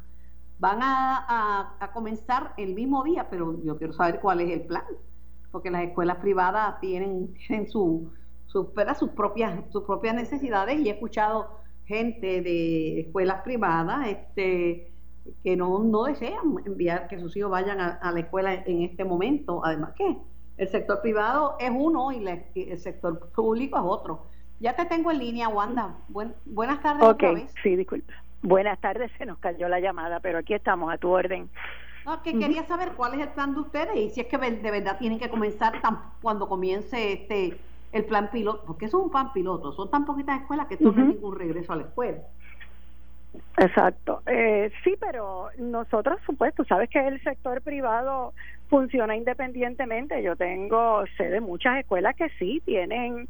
van 0.58 0.78
a, 0.80 1.74
a, 1.80 1.92
comenzar 1.92 2.54
el 2.56 2.74
mismo 2.74 3.02
día, 3.02 3.28
pero 3.28 3.60
yo 3.64 3.76
quiero 3.78 3.92
saber 3.92 4.20
cuál 4.20 4.42
es 4.42 4.50
el 4.50 4.60
plan, 4.62 4.84
porque 5.50 5.72
las 5.72 5.82
escuelas 5.82 6.18
privadas 6.18 6.78
tienen, 6.78 7.34
tienen 7.34 7.66
su, 7.66 8.12
sus 8.52 8.68
propias 9.16 9.64
sus 9.70 9.84
propias 9.84 10.14
necesidades 10.14 10.78
y 10.78 10.88
he 10.88 10.92
escuchado 10.92 11.58
gente 11.86 12.42
de 12.42 13.00
escuelas 13.00 13.42
privadas 13.42 14.06
este 14.08 14.92
que 15.42 15.56
no, 15.56 15.78
no 15.80 16.04
desean 16.04 16.56
enviar 16.66 17.08
que 17.08 17.18
sus 17.18 17.36
hijos 17.36 17.50
vayan 17.50 17.80
a, 17.80 18.12
la 18.12 18.20
escuela 18.20 18.54
en 18.54 18.82
este 18.82 19.04
momento 19.04 19.64
además 19.64 19.92
que 19.96 20.18
el 20.56 20.68
sector 20.68 21.00
privado 21.00 21.56
es 21.58 21.70
uno 21.72 22.12
y 22.12 22.26
el 22.26 22.78
sector 22.78 23.30
público 23.30 23.78
es 23.78 23.84
otro 23.84 24.26
ya 24.60 24.76
te 24.76 24.84
tengo 24.86 25.10
en 25.10 25.18
línea 25.18 25.48
Wanda 25.48 25.96
buenas 26.44 26.82
tardes 26.82 27.02
otra 27.02 27.32
vez. 27.32 27.52
sí 27.62 27.76
disculpa 27.76 28.12
buenas 28.42 28.78
tardes 28.80 29.10
se 29.18 29.26
nos 29.26 29.38
cayó 29.38 29.68
la 29.68 29.80
llamada 29.80 30.20
pero 30.20 30.38
aquí 30.38 30.54
estamos 30.54 30.92
a 30.92 30.98
tu 30.98 31.10
orden 31.10 31.48
no, 32.04 32.22
que 32.22 32.36
quería 32.36 32.64
saber 32.64 32.92
cuál 32.92 33.14
es 33.14 33.20
el 33.20 33.28
plan 33.28 33.54
de 33.54 33.60
ustedes 33.60 33.96
y 33.96 34.10
si 34.10 34.20
es 34.20 34.26
que 34.26 34.36
de 34.36 34.70
verdad 34.70 34.98
tienen 34.98 35.20
que 35.20 35.30
comenzar 35.30 35.80
cuando 36.20 36.48
comience 36.48 37.12
este 37.12 37.56
el 37.92 38.04
plan 38.06 38.30
piloto, 38.30 38.64
porque 38.66 38.86
eso 38.86 38.98
es 38.98 39.04
un 39.04 39.10
plan 39.10 39.32
piloto, 39.32 39.72
son 39.72 39.90
tan 39.90 40.06
poquitas 40.06 40.40
escuelas 40.40 40.66
que 40.66 40.74
esto 40.74 40.90
no 40.90 41.02
es 41.02 41.08
ningún 41.08 41.38
regreso 41.38 41.74
a 41.74 41.76
la 41.76 41.82
escuela. 41.82 42.18
Exacto. 43.58 44.22
Eh, 44.26 44.70
sí, 44.82 44.96
pero 44.98 45.48
nosotros, 45.58 46.18
supuesto, 46.26 46.64
sabes 46.64 46.88
que 46.90 47.06
el 47.06 47.22
sector 47.22 47.60
privado 47.62 48.32
funciona 48.72 49.14
independientemente. 49.14 50.22
Yo 50.22 50.34
tengo, 50.34 51.04
sé 51.18 51.28
de 51.28 51.42
muchas 51.42 51.80
escuelas 51.80 52.16
que 52.16 52.30
sí 52.38 52.62
tienen 52.64 53.28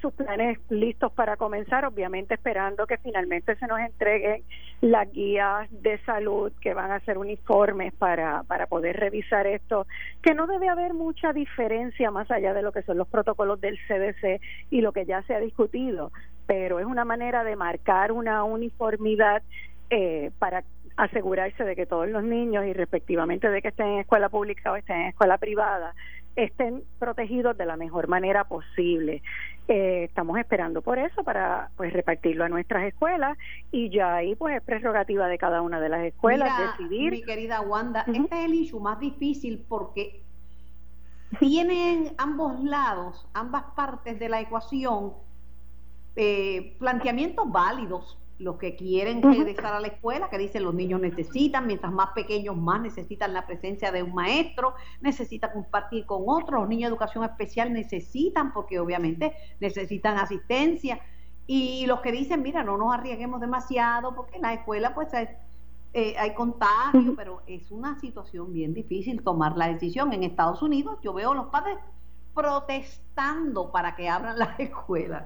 sus 0.00 0.12
planes 0.12 0.58
listos 0.68 1.10
para 1.12 1.38
comenzar, 1.38 1.86
obviamente 1.86 2.34
esperando 2.34 2.86
que 2.86 2.98
finalmente 2.98 3.56
se 3.56 3.66
nos 3.66 3.80
entreguen 3.80 4.42
las 4.82 5.10
guías 5.10 5.68
de 5.70 5.96
salud 6.04 6.52
que 6.60 6.74
van 6.74 6.90
a 6.90 7.00
ser 7.00 7.16
uniformes 7.16 7.94
para, 7.94 8.42
para 8.42 8.66
poder 8.66 8.98
revisar 8.98 9.46
esto, 9.46 9.86
que 10.22 10.34
no 10.34 10.46
debe 10.46 10.68
haber 10.68 10.92
mucha 10.92 11.32
diferencia 11.32 12.10
más 12.10 12.30
allá 12.30 12.52
de 12.52 12.60
lo 12.60 12.72
que 12.72 12.82
son 12.82 12.98
los 12.98 13.08
protocolos 13.08 13.60
del 13.62 13.78
CDC 13.88 14.40
y 14.70 14.82
lo 14.82 14.92
que 14.92 15.06
ya 15.06 15.22
se 15.22 15.34
ha 15.34 15.40
discutido, 15.40 16.12
pero 16.46 16.78
es 16.78 16.84
una 16.84 17.06
manera 17.06 17.42
de 17.42 17.56
marcar 17.56 18.12
una 18.12 18.44
uniformidad 18.44 19.42
eh, 19.90 20.30
para 20.38 20.62
asegurarse 20.96 21.64
de 21.64 21.74
que 21.74 21.86
todos 21.86 22.08
los 22.08 22.22
niños 22.22 22.64
y 22.66 22.72
respectivamente 22.72 23.50
de 23.50 23.62
que 23.62 23.68
estén 23.68 23.86
en 23.86 23.98
escuela 24.00 24.28
pública 24.28 24.72
o 24.72 24.76
estén 24.76 25.00
en 25.00 25.06
escuela 25.08 25.38
privada 25.38 25.94
estén 26.36 26.82
protegidos 26.98 27.56
de 27.56 27.66
la 27.66 27.76
mejor 27.76 28.08
manera 28.08 28.44
posible. 28.44 29.22
Eh, 29.68 30.04
estamos 30.04 30.38
esperando 30.38 30.82
por 30.82 30.98
eso 30.98 31.22
para 31.24 31.70
pues 31.76 31.92
repartirlo 31.92 32.44
a 32.44 32.48
nuestras 32.48 32.84
escuelas 32.84 33.38
y 33.70 33.88
ya 33.88 34.16
ahí 34.16 34.34
pues 34.34 34.56
es 34.56 34.62
prerrogativa 34.62 35.28
de 35.28 35.38
cada 35.38 35.62
una 35.62 35.80
de 35.80 35.88
las 35.88 36.04
escuelas 36.04 36.50
decidir. 36.76 37.12
Mi 37.12 37.22
querida 37.22 37.60
Wanda, 37.60 38.04
este 38.06 38.20
es 38.20 38.44
el 38.44 38.54
issue 38.54 38.80
más 38.80 38.98
difícil 39.00 39.64
porque 39.68 40.22
tienen 41.38 42.14
ambos 42.18 42.62
lados, 42.62 43.26
ambas 43.32 43.64
partes 43.76 44.18
de 44.18 44.28
la 44.28 44.40
ecuación, 44.40 45.14
eh, 46.16 46.76
planteamientos 46.78 47.50
válidos 47.50 48.18
los 48.38 48.56
que 48.56 48.74
quieren 48.74 49.22
regresar 49.22 49.74
a 49.74 49.80
la 49.80 49.88
escuela, 49.88 50.28
que 50.28 50.38
dicen 50.38 50.64
los 50.64 50.74
niños 50.74 51.00
necesitan, 51.00 51.66
mientras 51.66 51.92
más 51.92 52.10
pequeños 52.10 52.56
más 52.56 52.80
necesitan 52.80 53.32
la 53.32 53.46
presencia 53.46 53.92
de 53.92 54.02
un 54.02 54.14
maestro, 54.14 54.74
necesitan 55.00 55.52
compartir 55.52 56.04
con 56.04 56.24
otros, 56.26 56.60
los 56.60 56.68
niños 56.68 56.90
de 56.90 56.94
educación 56.94 57.24
especial 57.24 57.72
necesitan, 57.72 58.52
porque 58.52 58.80
obviamente 58.80 59.34
necesitan 59.60 60.18
asistencia, 60.18 61.00
y 61.46 61.86
los 61.86 62.00
que 62.00 62.10
dicen, 62.10 62.42
mira, 62.42 62.64
no 62.64 62.76
nos 62.78 62.94
arriesguemos 62.94 63.40
demasiado, 63.40 64.14
porque 64.14 64.36
en 64.36 64.42
la 64.42 64.54
escuela 64.54 64.94
pues 64.94 65.12
hay, 65.12 65.28
eh, 65.92 66.16
hay 66.18 66.34
contagio, 66.34 67.14
pero 67.16 67.42
es 67.46 67.70
una 67.70 67.98
situación 68.00 68.52
bien 68.52 68.72
difícil 68.72 69.22
tomar 69.22 69.56
la 69.56 69.68
decisión. 69.68 70.12
En 70.12 70.22
Estados 70.24 70.62
Unidos 70.62 70.98
yo 71.02 71.12
veo 71.12 71.32
a 71.32 71.34
los 71.34 71.46
padres 71.46 71.76
protestando 72.34 73.70
para 73.70 73.94
que 73.94 74.08
abran 74.08 74.38
las 74.38 74.58
escuelas. 74.58 75.24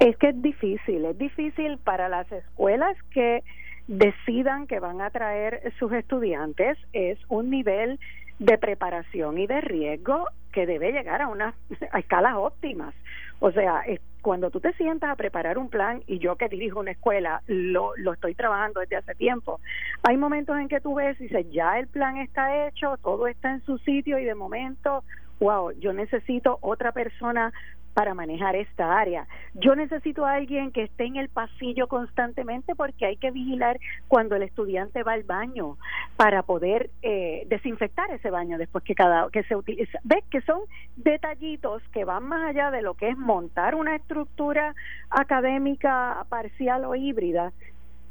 Es 0.00 0.16
que 0.16 0.30
es 0.30 0.42
difícil, 0.42 1.04
es 1.04 1.18
difícil 1.18 1.76
para 1.76 2.08
las 2.08 2.30
escuelas 2.32 2.96
que 3.10 3.44
decidan 3.86 4.66
que 4.66 4.80
van 4.80 5.02
a 5.02 5.10
traer 5.10 5.74
sus 5.78 5.92
estudiantes, 5.92 6.78
es 6.94 7.18
un 7.28 7.50
nivel 7.50 8.00
de 8.38 8.56
preparación 8.56 9.36
y 9.36 9.46
de 9.46 9.60
riesgo 9.60 10.26
que 10.52 10.64
debe 10.64 10.92
llegar 10.92 11.20
a 11.20 11.28
unas 11.28 11.54
escalas 11.94 12.34
óptimas. 12.36 12.94
O 13.40 13.52
sea, 13.52 13.84
cuando 14.22 14.50
tú 14.50 14.60
te 14.60 14.72
sientas 14.72 15.10
a 15.10 15.16
preparar 15.16 15.58
un 15.58 15.68
plan, 15.68 16.02
y 16.06 16.18
yo 16.18 16.36
que 16.36 16.48
dirijo 16.48 16.80
una 16.80 16.92
escuela, 16.92 17.42
lo, 17.46 17.92
lo 17.96 18.14
estoy 18.14 18.34
trabajando 18.34 18.80
desde 18.80 18.96
hace 18.96 19.14
tiempo, 19.14 19.60
hay 20.02 20.16
momentos 20.16 20.58
en 20.58 20.68
que 20.68 20.80
tú 20.80 20.94
ves 20.94 21.20
y 21.20 21.24
dices, 21.24 21.46
ya 21.50 21.78
el 21.78 21.88
plan 21.88 22.16
está 22.16 22.66
hecho, 22.66 22.96
todo 23.02 23.26
está 23.26 23.52
en 23.52 23.62
su 23.66 23.76
sitio 23.76 24.18
y 24.18 24.24
de 24.24 24.34
momento, 24.34 25.04
wow, 25.40 25.72
yo 25.72 25.92
necesito 25.92 26.58
otra 26.62 26.92
persona 26.92 27.52
para 27.94 28.14
manejar 28.14 28.56
esta 28.56 28.98
área. 28.98 29.26
Yo 29.54 29.74
necesito 29.74 30.24
a 30.24 30.34
alguien 30.34 30.72
que 30.72 30.84
esté 30.84 31.04
en 31.04 31.16
el 31.16 31.28
pasillo 31.28 31.88
constantemente 31.88 32.74
porque 32.74 33.06
hay 33.06 33.16
que 33.16 33.30
vigilar 33.30 33.78
cuando 34.08 34.36
el 34.36 34.42
estudiante 34.42 35.02
va 35.02 35.12
al 35.12 35.22
baño 35.24 35.76
para 36.16 36.42
poder 36.42 36.90
eh, 37.02 37.44
desinfectar 37.48 38.10
ese 38.10 38.30
baño 38.30 38.58
después 38.58 38.84
que 38.84 38.94
cada 38.94 39.28
que 39.30 39.42
se 39.44 39.56
utiliza. 39.56 39.98
Ves 40.04 40.24
que 40.30 40.40
son 40.42 40.60
detallitos 40.96 41.82
que 41.92 42.04
van 42.04 42.24
más 42.24 42.50
allá 42.50 42.70
de 42.70 42.82
lo 42.82 42.94
que 42.94 43.08
es 43.08 43.18
montar 43.18 43.74
una 43.74 43.96
estructura 43.96 44.74
académica 45.10 46.24
parcial 46.28 46.84
o 46.84 46.94
híbrida 46.94 47.52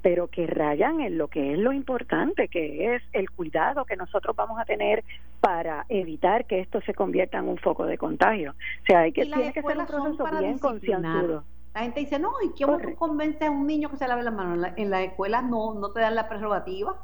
pero 0.02 0.28
que 0.28 0.48
rayan 0.48 1.02
en 1.02 1.18
lo 1.18 1.28
que 1.28 1.54
es 1.54 1.60
lo 1.60 1.74
importante, 1.74 2.48
que 2.48 2.96
es 2.96 3.04
el 3.12 3.30
cuidado 3.30 3.86
que 3.86 3.98
nosotros 3.98 4.36
vamos 4.36 4.60
a 4.60 4.66
tener 4.66 5.04
para 5.42 5.86
evitar 5.90 6.46
que 6.46 6.60
esto 6.60 6.82
se 6.82 6.94
convierta 6.94 7.38
en 7.38 7.50
un 7.50 7.58
foco 7.58 7.86
de 7.86 7.98
contagio. 7.98 8.52
O 8.52 8.86
sea, 8.86 9.02
hay 9.02 9.12
que, 9.12 9.26
tiene 9.26 9.52
que 9.52 9.62
ser 9.62 9.78
un 9.78 9.86
proceso 9.86 10.26
bien 10.40 10.58
concienzudo. 10.58 11.44
La 11.74 11.82
gente 11.82 12.00
dice, 12.00 12.18
no, 12.18 12.32
¿y 12.44 12.62
cómo 12.62 12.78
tú 12.80 12.96
convences 12.96 13.48
a 13.48 13.52
un 13.52 13.68
niño 13.68 13.90
que 13.90 13.98
se 13.98 14.08
lave 14.08 14.24
las 14.24 14.34
manos? 14.34 14.56
En 14.56 14.62
la, 14.62 14.74
en 14.76 14.90
la 14.90 15.04
escuela 15.04 15.42
no, 15.42 15.74
no 15.76 15.92
te 15.92 16.00
dan 16.00 16.16
la 16.16 16.28
prerrogativa. 16.28 17.04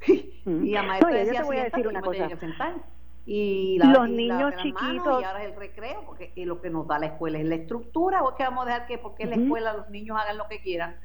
y 0.46 0.74
a 0.74 0.82
maestro 0.82 1.10
no, 1.10 1.22
yo 1.22 1.32
te 1.32 1.42
voy 1.42 1.56
a 1.58 1.64
decir 1.64 1.86
una 1.86 2.00
cosa. 2.00 2.28
Y 3.26 3.78
los 3.78 4.08
niños 4.08 4.54
chiquitos 4.62 5.20
y 5.20 5.24
ahora 5.24 5.44
es 5.44 5.52
el 5.52 5.56
recreo 5.56 6.02
porque 6.06 6.32
lo 6.36 6.60
que 6.60 6.70
nos 6.70 6.88
da 6.88 6.98
la 6.98 7.06
escuela 7.06 7.38
es 7.38 7.44
la 7.44 7.54
estructura 7.54 8.22
o 8.22 8.30
es 8.30 8.36
que 8.36 8.42
vamos 8.42 8.64
a 8.64 8.66
dejar 8.66 8.86
que 8.86 8.98
porque 8.98 9.24
en 9.24 9.30
la 9.30 9.36
escuela 9.36 9.72
los 9.74 9.90
niños 9.90 10.18
hagan 10.18 10.38
lo 10.38 10.48
que 10.48 10.60
quieran 10.62 10.96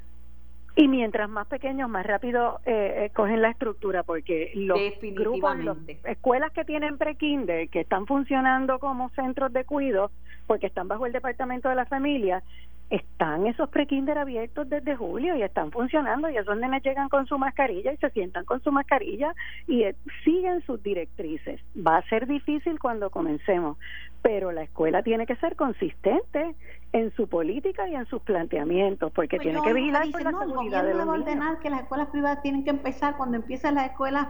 y 0.78 0.88
mientras 0.88 1.30
más 1.30 1.46
pequeños, 1.46 1.88
más 1.88 2.04
rápido 2.04 2.60
eh, 2.66 3.06
eh, 3.06 3.10
cogen 3.14 3.40
la 3.40 3.48
estructura, 3.48 4.02
porque 4.02 4.52
los 4.54 4.78
grupos, 5.14 5.64
las 5.64 5.76
escuelas 6.04 6.52
que 6.52 6.66
tienen 6.66 6.98
pre-kinder, 6.98 7.70
que 7.70 7.80
están 7.80 8.06
funcionando 8.06 8.78
como 8.78 9.08
centros 9.10 9.54
de 9.54 9.64
cuido, 9.64 10.10
porque 10.46 10.66
están 10.66 10.86
bajo 10.86 11.06
el 11.06 11.12
departamento 11.12 11.70
de 11.70 11.76
la 11.76 11.86
familia, 11.86 12.42
están 12.90 13.46
esos 13.46 13.70
pre-kinder 13.70 14.18
abiertos 14.18 14.68
desde 14.68 14.94
julio 14.94 15.34
y 15.34 15.42
están 15.42 15.72
funcionando 15.72 16.28
y 16.28 16.36
esos 16.36 16.56
nenes 16.58 16.82
llegan 16.84 17.08
con 17.08 17.26
su 17.26 17.38
mascarilla 17.38 17.92
y 17.92 17.96
se 17.96 18.10
sientan 18.10 18.44
con 18.44 18.62
su 18.62 18.70
mascarilla 18.70 19.34
y 19.66 19.82
eh, 19.82 19.96
siguen 20.24 20.60
sus 20.66 20.82
directrices. 20.82 21.60
Va 21.74 21.96
a 21.96 22.08
ser 22.08 22.26
difícil 22.26 22.78
cuando 22.78 23.08
comencemos, 23.08 23.78
pero 24.20 24.52
la 24.52 24.62
escuela 24.62 25.02
tiene 25.02 25.26
que 25.26 25.36
ser 25.36 25.56
consistente 25.56 26.54
en 26.96 27.14
su 27.14 27.28
política 27.28 27.86
y 27.88 27.94
en 27.94 28.06
sus 28.06 28.22
planteamientos, 28.22 29.12
porque 29.12 29.36
pues 29.36 29.46
tiene 29.46 29.60
que 29.62 29.74
vigilar 29.74 30.10
por 30.10 30.22
la 30.22 30.30
seguridad 30.30 30.82
de 30.82 30.94
los 30.94 31.06
ordenar 31.06 31.58
que 31.58 31.68
las 31.68 31.82
escuelas 31.82 32.08
privadas 32.08 32.40
tienen 32.40 32.64
que 32.64 32.70
empezar 32.70 33.18
cuando 33.18 33.36
empiezan 33.36 33.74
las 33.74 33.90
escuelas 33.90 34.28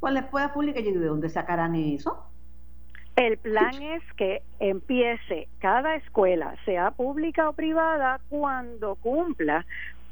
con 0.00 0.14
la 0.14 0.20
escuela 0.20 0.52
pública. 0.52 0.80
¿Y 0.80 0.90
de 0.90 1.06
dónde 1.06 1.28
sacarán 1.28 1.76
eso? 1.76 2.26
El 3.14 3.38
plan 3.38 3.80
es 3.80 4.02
que 4.16 4.42
empiece 4.58 5.46
cada 5.60 5.94
escuela, 5.94 6.56
sea 6.64 6.90
pública 6.90 7.48
o 7.48 7.52
privada, 7.52 8.18
cuando 8.28 8.96
cumpla 8.96 9.64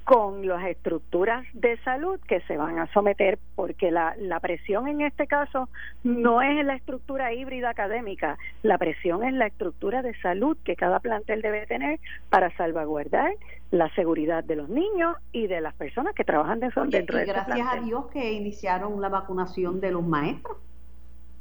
con 0.08 0.46
las 0.48 0.64
estructuras 0.64 1.44
de 1.52 1.76
salud 1.82 2.18
que 2.26 2.40
se 2.46 2.56
van 2.56 2.78
a 2.78 2.90
someter, 2.94 3.38
porque 3.54 3.90
la, 3.90 4.14
la 4.18 4.40
presión 4.40 4.88
en 4.88 5.02
este 5.02 5.26
caso 5.26 5.68
no 6.02 6.40
es 6.40 6.64
la 6.64 6.76
estructura 6.76 7.34
híbrida 7.34 7.68
académica, 7.68 8.38
la 8.62 8.78
presión 8.78 9.22
es 9.22 9.34
la 9.34 9.48
estructura 9.48 10.00
de 10.00 10.18
salud 10.22 10.56
que 10.64 10.76
cada 10.76 11.00
plantel 11.00 11.42
debe 11.42 11.66
tener 11.66 12.00
para 12.30 12.50
salvaguardar 12.56 13.34
la 13.70 13.94
seguridad 13.96 14.42
de 14.44 14.56
los 14.56 14.70
niños 14.70 15.14
y 15.30 15.46
de 15.46 15.60
las 15.60 15.74
personas 15.74 16.14
que 16.14 16.24
trabajan 16.24 16.58
dentro, 16.58 16.86
dentro 16.86 17.20
y 17.20 17.26
gracias 17.26 17.68
a 17.70 17.78
Dios 17.78 18.06
que 18.06 18.32
iniciaron 18.32 19.02
la 19.02 19.10
vacunación 19.10 19.78
de 19.78 19.90
los 19.90 20.06
maestros, 20.06 20.56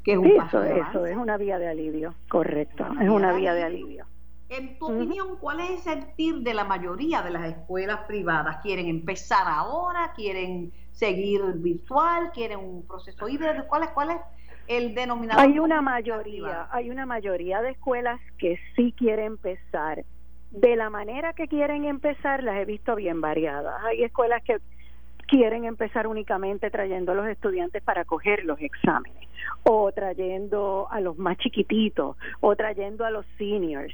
que 0.03 0.11
es 0.11 0.17
un 0.17 0.35
paso 0.35 0.61
eso, 0.61 1.05
es 1.05 1.15
una 1.15 1.37
vía 1.37 1.57
de 1.57 1.69
alivio, 1.69 2.15
correcto, 2.27 2.85
es 2.99 3.07
una 3.07 3.31
vía 3.31 3.53
de 3.53 3.63
alivio. 3.63 4.07
En 4.49 4.79
tu 4.79 4.85
opinión, 4.85 5.37
¿cuál 5.39 5.59
es 5.59 5.71
el 5.71 5.77
sentir 5.79 6.35
de 6.35 6.53
la 6.53 6.63
mayoría 6.63 7.21
de 7.21 7.31
las 7.31 7.45
escuelas 7.49 8.01
privadas? 8.07 8.57
¿Quieren 8.61 8.87
empezar 8.87 9.45
ahora? 9.45 10.13
¿Quieren 10.15 10.71
seguir 10.91 11.41
virtual? 11.55 12.31
¿Quieren 12.33 12.59
un 12.59 12.87
proceso 12.87 13.27
híbrido? 13.27 13.67
¿Cuál 13.67 13.83
es, 13.83 13.89
cuál 13.89 14.11
es 14.11 14.17
el 14.67 14.95
denominador? 14.95 15.43
Hay 15.43 15.59
una 15.59 15.81
mayoría, 15.81 16.67
hay 16.71 16.89
una 16.89 17.05
mayoría 17.05 17.61
de 17.61 17.71
escuelas 17.71 18.21
que 18.37 18.57
sí 18.75 18.93
quieren 18.97 19.25
empezar. 19.25 20.05
De 20.51 20.77
la 20.77 20.89
manera 20.89 21.33
que 21.33 21.49
quieren 21.49 21.83
empezar, 21.83 22.41
las 22.41 22.55
he 22.55 22.65
visto 22.65 22.95
bien 22.95 23.19
variadas. 23.19 23.83
Hay 23.83 24.03
escuelas 24.03 24.41
que 24.43 24.59
quieren 25.27 25.65
empezar 25.65 26.07
únicamente 26.07 26.71
trayendo 26.71 27.11
a 27.11 27.15
los 27.15 27.27
estudiantes 27.27 27.83
para 27.83 28.05
coger 28.05 28.45
los 28.45 28.59
exámenes 28.61 29.27
o 29.63 29.91
trayendo 29.91 30.87
a 30.89 31.01
los 31.01 31.17
más 31.17 31.37
chiquititos 31.37 32.15
o 32.39 32.55
trayendo 32.55 33.05
a 33.05 33.11
los 33.11 33.25
seniors. 33.37 33.93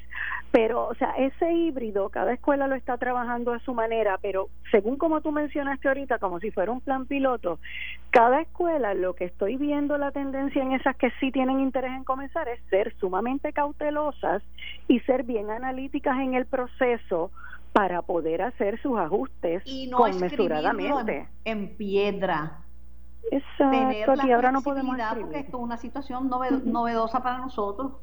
Pero, 0.52 0.88
o 0.88 0.94
sea, 0.96 1.12
ese 1.18 1.52
híbrido, 1.52 2.10
cada 2.10 2.34
escuela 2.34 2.68
lo 2.68 2.76
está 2.76 2.98
trabajando 2.98 3.54
a 3.54 3.60
su 3.60 3.74
manera, 3.74 4.20
pero 4.22 4.50
según 4.70 4.98
como 4.98 5.22
tú 5.22 5.32
mencionaste 5.32 5.88
ahorita, 5.88 6.20
como 6.20 6.40
si 6.40 6.52
fuera 6.52 6.72
un 6.72 6.80
plan 6.80 7.08
piloto, 7.08 7.58
cada 8.12 8.42
escuela, 8.42 8.94
lo 8.94 9.16
que 9.16 9.26
estoy 9.26 9.58
viendo 9.58 9.98
la 9.98 10.12
tendencia 10.12 10.62
en 10.62 10.74
esas 10.74 10.96
que 10.96 11.10
sí 11.20 11.32
tienen 11.32 11.60
interés 11.60 11.92
en 11.92 12.04
comenzar 12.04 12.48
es 12.50 12.60
ser 12.70 12.94
sumamente 13.00 13.52
cautelosas 13.52 14.44
y 14.88 15.00
ser 15.02 15.24
bien 15.24 15.50
analíticas 15.50 16.20
en 16.20 16.36
el 16.36 16.46
proceso 16.46 17.32
para 17.74 18.04
poder 18.04 18.44
hacer 18.44 18.80
sus 18.82 18.98
ajustes 18.98 19.64
y 19.66 19.88
no 19.88 19.98
conmesuradamente. 19.98 21.28
En, 21.44 21.76
piedra. 21.76 22.60
Exacto, 23.32 24.28
y 24.28 24.32
ahora 24.32 24.52
no 24.52 24.62
podemos 24.62 24.96
porque 25.20 25.40
esto 25.40 25.58
es 25.58 25.64
una 25.64 25.78
situación 25.78 26.30
novedosa 26.30 27.24
para 27.24 27.40
nosotros. 27.40 27.94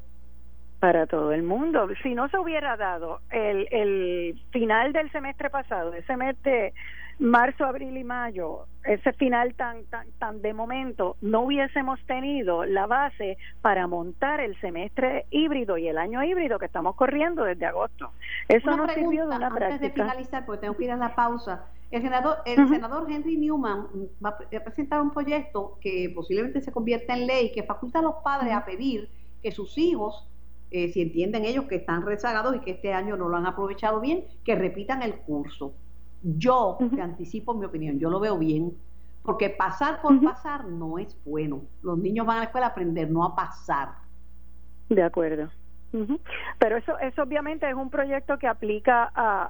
Para 0.79 1.05
todo 1.05 1.31
el 1.31 1.43
mundo. 1.43 1.87
Si 2.03 2.15
no 2.15 2.27
se 2.27 2.37
hubiera 2.37 2.75
dado 2.75 3.21
el, 3.29 3.67
el 3.71 4.41
final 4.51 4.93
del 4.93 5.11
semestre 5.11 5.49
pasado, 5.49 5.93
ese 5.93 6.17
mes 6.17 6.41
de 6.43 6.73
marzo, 7.21 7.65
abril 7.65 7.95
y 7.97 8.03
mayo, 8.03 8.65
ese 8.83 9.13
final 9.13 9.53
tan, 9.53 9.85
tan, 9.85 10.07
tan 10.17 10.41
de 10.41 10.53
momento, 10.53 11.17
no 11.21 11.41
hubiésemos 11.41 11.99
tenido 12.07 12.65
la 12.65 12.87
base 12.87 13.37
para 13.61 13.85
montar 13.85 14.39
el 14.39 14.59
semestre 14.59 15.27
híbrido 15.29 15.77
y 15.77 15.87
el 15.87 15.99
año 15.99 16.23
híbrido 16.23 16.57
que 16.57 16.65
estamos 16.65 16.95
corriendo 16.95 17.43
desde 17.43 17.67
agosto. 17.67 18.11
Eso 18.47 18.75
no 18.75 18.89
sirvió 18.89 19.27
de 19.27 19.35
una 19.35 19.47
antes 19.47 19.59
práctica. 19.59 19.87
de 19.87 19.91
finalizar, 19.93 20.45
porque 20.45 20.61
tengo 20.61 20.75
que 20.75 20.85
ir 20.85 20.91
a 20.91 20.97
la 20.97 21.15
pausa. 21.15 21.65
El 21.91 22.01
senador, 22.01 22.37
el 22.45 22.67
senador 22.69 23.05
Henry 23.09 23.37
Newman 23.37 23.87
va 24.23 24.29
a 24.29 24.63
presentar 24.63 25.01
un 25.01 25.11
proyecto 25.11 25.77
que 25.79 26.11
posiblemente 26.15 26.61
se 26.61 26.71
convierta 26.71 27.13
en 27.13 27.27
ley, 27.27 27.51
que 27.51 27.63
faculta 27.63 27.99
a 27.99 28.01
los 28.01 28.15
padres 28.23 28.53
a 28.53 28.65
pedir 28.65 29.09
que 29.43 29.51
sus 29.51 29.77
hijos 29.77 30.27
eh, 30.71 30.89
si 30.93 31.01
entienden 31.01 31.43
ellos 31.43 31.65
que 31.65 31.75
están 31.75 32.05
rezagados 32.05 32.55
y 32.55 32.59
que 32.61 32.71
este 32.71 32.93
año 32.93 33.17
no 33.17 33.27
lo 33.27 33.35
han 33.35 33.45
aprovechado 33.45 33.99
bien, 33.99 34.23
que 34.45 34.55
repitan 34.55 35.03
el 35.03 35.15
curso. 35.15 35.73
Yo 36.23 36.77
te 36.93 37.01
anticipo 37.01 37.53
mi 37.53 37.65
opinión, 37.65 37.99
yo 37.99 38.09
lo 38.09 38.19
veo 38.19 38.37
bien, 38.37 38.73
porque 39.23 39.49
pasar 39.49 40.01
por 40.01 40.21
pasar 40.23 40.65
no 40.65 40.99
es 40.99 41.17
bueno. 41.25 41.61
Los 41.81 41.97
niños 41.97 42.25
van 42.25 42.37
a 42.37 42.39
la 42.39 42.45
escuela 42.45 42.67
a 42.67 42.69
aprender, 42.69 43.09
no 43.09 43.23
a 43.23 43.35
pasar. 43.35 43.89
De 44.89 45.01
acuerdo. 45.01 45.49
Pero 46.57 46.77
eso, 46.77 46.97
eso 46.99 47.23
obviamente 47.23 47.69
es 47.69 47.75
un 47.75 47.89
proyecto 47.89 48.37
que 48.37 48.47
aplica 48.47 49.03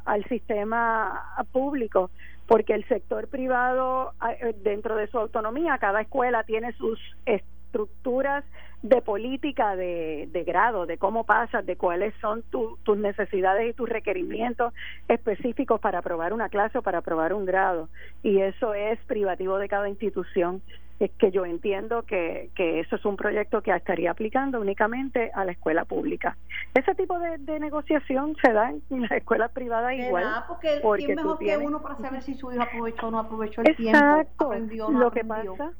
al 0.06 0.24
sistema 0.26 1.46
público, 1.52 2.10
porque 2.48 2.74
el 2.74 2.88
sector 2.88 3.28
privado, 3.28 4.14
eh, 4.28 4.56
dentro 4.64 4.96
de 4.96 5.08
su 5.08 5.20
autonomía, 5.20 5.78
cada 5.78 6.02
escuela 6.02 6.44
tiene 6.44 6.74
sus 6.74 7.00
estructuras 7.26 8.44
de 8.82 9.02
política 9.02 9.76
de, 9.76 10.28
de 10.32 10.44
grado, 10.44 10.86
de 10.86 10.98
cómo 10.98 11.24
pasas, 11.24 11.66
de 11.66 11.76
cuáles 11.76 12.14
son 12.20 12.44
tus 12.44 12.98
necesidades 12.98 13.70
y 13.70 13.74
tus 13.74 13.88
requerimientos 13.88 14.74
específicos 15.08 15.80
para 15.80 16.00
aprobar 16.00 16.34
una 16.34 16.50
clase 16.50 16.80
o 16.80 16.82
para 16.82 17.00
aprobar 17.00 17.34
un 17.34 17.46
grado. 17.46 17.90
Y 18.24 18.40
eso 18.40 18.74
es 18.74 19.00
privativo 19.06 19.58
de 19.58 19.68
cada 19.68 19.88
institución. 19.88 20.62
Es 21.00 21.12
que 21.18 21.32
yo 21.32 21.46
entiendo 21.46 22.04
que, 22.04 22.52
que 22.56 22.80
eso 22.80 22.96
es 22.96 23.06
un 23.06 23.18
proyecto 23.18 23.62
que 23.62 23.76
estaría 23.76 24.12
aplicando 24.12 24.62
únicamente 24.62 25.32
a 25.34 25.46
la 25.46 25.52
escuela 25.52 25.84
pública. 25.86 26.38
Ese 26.76 26.94
tipo 26.94 27.18
de, 27.18 27.60
negociación 27.60 28.36
se 28.44 28.54
da 28.54 28.70
en 28.70 28.82
las 29.02 29.12
escuelas 29.12 29.52
privadas 29.52 29.94
igual. 29.94 30.26
porque, 30.48 30.80
porque 30.82 31.16
mejor 31.16 31.40
que 31.40 31.58
uno 31.58 31.82
para 31.82 31.96
saber 31.98 32.22
si 32.22 32.36
su 32.36 32.52
hijo 32.52 32.62
aprovechó 32.62 33.08
o 33.08 33.12
no 33.12 33.20
aprovechó 33.20 33.62
el 33.62 33.76
tiempo, 33.76 34.24
aprendió 34.38 34.90
no 34.90 35.00
lo 35.00 35.12
que 35.12 35.24
pasa 35.24 35.72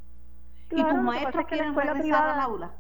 ¿Y 0.72 0.84
tus 0.84 1.02
maestros 1.02 1.46
quieren 1.48 1.76
regresar 1.76 2.30
al 2.30 2.40
aula? 2.40 2.72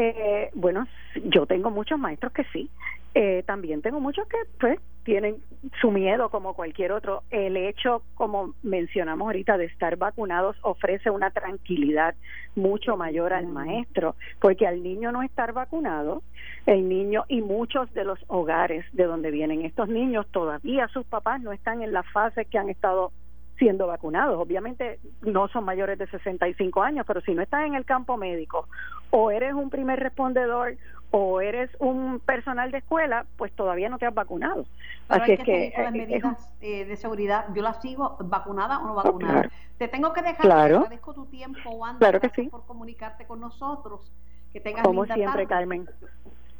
Eh, 0.00 0.50
bueno, 0.54 0.86
yo 1.24 1.44
tengo 1.46 1.70
muchos 1.70 1.98
maestros 1.98 2.32
que 2.32 2.44
sí. 2.52 2.70
Eh, 3.14 3.42
también 3.46 3.82
tengo 3.82 3.98
muchos 3.98 4.28
que 4.28 4.36
pues 4.60 4.78
tienen 5.02 5.38
su 5.80 5.90
miedo 5.90 6.28
como 6.28 6.54
cualquier 6.54 6.92
otro. 6.92 7.24
El 7.30 7.56
hecho, 7.56 8.04
como 8.14 8.54
mencionamos 8.62 9.26
ahorita, 9.26 9.58
de 9.58 9.64
estar 9.64 9.96
vacunados 9.96 10.56
ofrece 10.62 11.10
una 11.10 11.32
tranquilidad 11.32 12.14
mucho 12.54 12.96
mayor 12.96 13.32
al 13.32 13.48
maestro, 13.48 14.14
porque 14.40 14.68
al 14.68 14.84
niño 14.84 15.10
no 15.10 15.24
estar 15.24 15.52
vacunado, 15.52 16.22
el 16.66 16.88
niño 16.88 17.24
y 17.26 17.40
muchos 17.42 17.92
de 17.92 18.04
los 18.04 18.20
hogares 18.28 18.84
de 18.92 19.02
donde 19.02 19.32
vienen 19.32 19.62
estos 19.62 19.88
niños, 19.88 20.28
todavía 20.30 20.86
sus 20.88 21.06
papás 21.06 21.40
no 21.40 21.50
están 21.50 21.82
en 21.82 21.92
la 21.92 22.04
fase 22.04 22.44
que 22.44 22.58
han 22.58 22.68
estado 22.68 23.10
siendo 23.58 23.88
vacunados. 23.88 24.38
Obviamente 24.38 25.00
no 25.22 25.48
son 25.48 25.64
mayores 25.64 25.98
de 25.98 26.06
65 26.06 26.82
años, 26.82 27.04
pero 27.04 27.20
si 27.20 27.34
no 27.34 27.42
estás 27.42 27.66
en 27.66 27.74
el 27.74 27.84
campo 27.84 28.16
médico 28.16 28.68
o 29.10 29.30
eres 29.30 29.54
un 29.54 29.70
primer 29.70 30.00
respondedor 30.00 30.76
o 31.10 31.40
eres 31.40 31.70
un 31.78 32.20
personal 32.20 32.70
de 32.70 32.78
escuela, 32.78 33.24
pues 33.36 33.52
todavía 33.52 33.88
no 33.88 33.98
te 33.98 34.06
has 34.06 34.14
vacunado. 34.14 34.66
Así 35.08 35.32
es 35.32 35.42
que, 35.42 35.72
las 35.76 35.94
eh, 35.94 35.98
medidas 35.98 36.50
eh, 36.60 36.84
de 36.84 36.96
seguridad, 36.96 37.46
yo 37.54 37.62
las 37.62 37.80
sigo 37.80 38.16
vacunada 38.20 38.78
o 38.78 38.86
no 38.86 38.94
vacunada. 38.94 39.50
Te 39.78 39.88
tengo 39.88 40.12
que 40.12 40.20
dejar, 40.20 40.40
claro. 40.40 40.76
agradezco 40.78 41.14
tu 41.14 41.26
tiempo, 41.26 41.70
Wanda, 41.70 41.98
claro 41.98 42.20
que 42.20 42.30
sí. 42.30 42.48
por 42.48 42.66
comunicarte 42.66 43.26
con 43.26 43.40
nosotros. 43.40 44.12
Que 44.52 44.60
tengas 44.60 44.82
Como 44.82 45.04
siempre, 45.06 45.46
Carmen. 45.46 45.88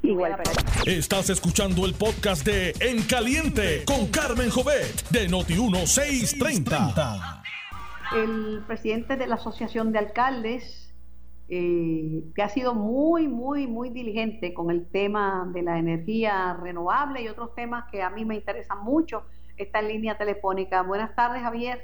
Igual 0.02 0.36
para 0.36 0.52
Estás 0.86 1.28
escuchando 1.28 1.84
el 1.84 1.94
podcast 1.94 2.46
de 2.46 2.72
En 2.80 3.02
Caliente 3.02 3.84
con 3.84 4.06
Carmen 4.06 4.48
Jovet 4.48 5.08
de 5.10 5.28
Noti1630. 5.28 7.42
El 8.14 8.62
presidente 8.66 9.16
de 9.16 9.26
la 9.26 9.34
Asociación 9.34 9.92
de 9.92 9.98
Alcaldes, 9.98 10.87
eh, 11.50 12.24
que 12.34 12.42
ha 12.42 12.48
sido 12.48 12.74
muy, 12.74 13.26
muy, 13.26 13.66
muy 13.66 13.90
diligente 13.90 14.52
con 14.52 14.70
el 14.70 14.86
tema 14.86 15.48
de 15.52 15.62
la 15.62 15.78
energía 15.78 16.54
renovable 16.60 17.22
y 17.22 17.28
otros 17.28 17.54
temas 17.54 17.84
que 17.90 18.02
a 18.02 18.10
mí 18.10 18.24
me 18.24 18.34
interesan 18.34 18.84
mucho, 18.84 19.24
está 19.56 19.80
en 19.80 19.88
línea 19.88 20.18
telefónica. 20.18 20.82
Buenas 20.82 21.14
tardes, 21.14 21.42
Javier. 21.42 21.82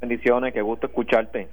Bendiciones, 0.00 0.52
qué 0.52 0.60
gusto 0.60 0.88
escucharte. 0.88 1.48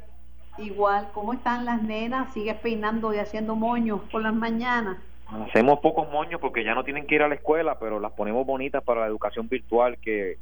Igual, 0.57 1.09
¿cómo 1.13 1.33
están 1.33 1.63
las 1.65 1.81
nenas? 1.81 2.33
¿Sigues 2.33 2.55
peinando 2.55 3.13
y 3.13 3.17
haciendo 3.17 3.55
moños 3.55 4.01
por 4.11 4.21
las 4.21 4.33
mañanas? 4.33 4.97
Hacemos 5.27 5.79
pocos 5.79 6.11
moños 6.11 6.41
porque 6.41 6.63
ya 6.63 6.73
no 6.73 6.83
tienen 6.83 7.07
que 7.07 7.15
ir 7.15 7.21
a 7.21 7.29
la 7.29 7.35
escuela, 7.35 7.79
pero 7.79 7.99
las 7.99 8.11
ponemos 8.11 8.45
bonitas 8.45 8.83
para 8.83 9.01
la 9.01 9.07
educación 9.07 9.47
virtual 9.47 9.97
que 9.99 10.37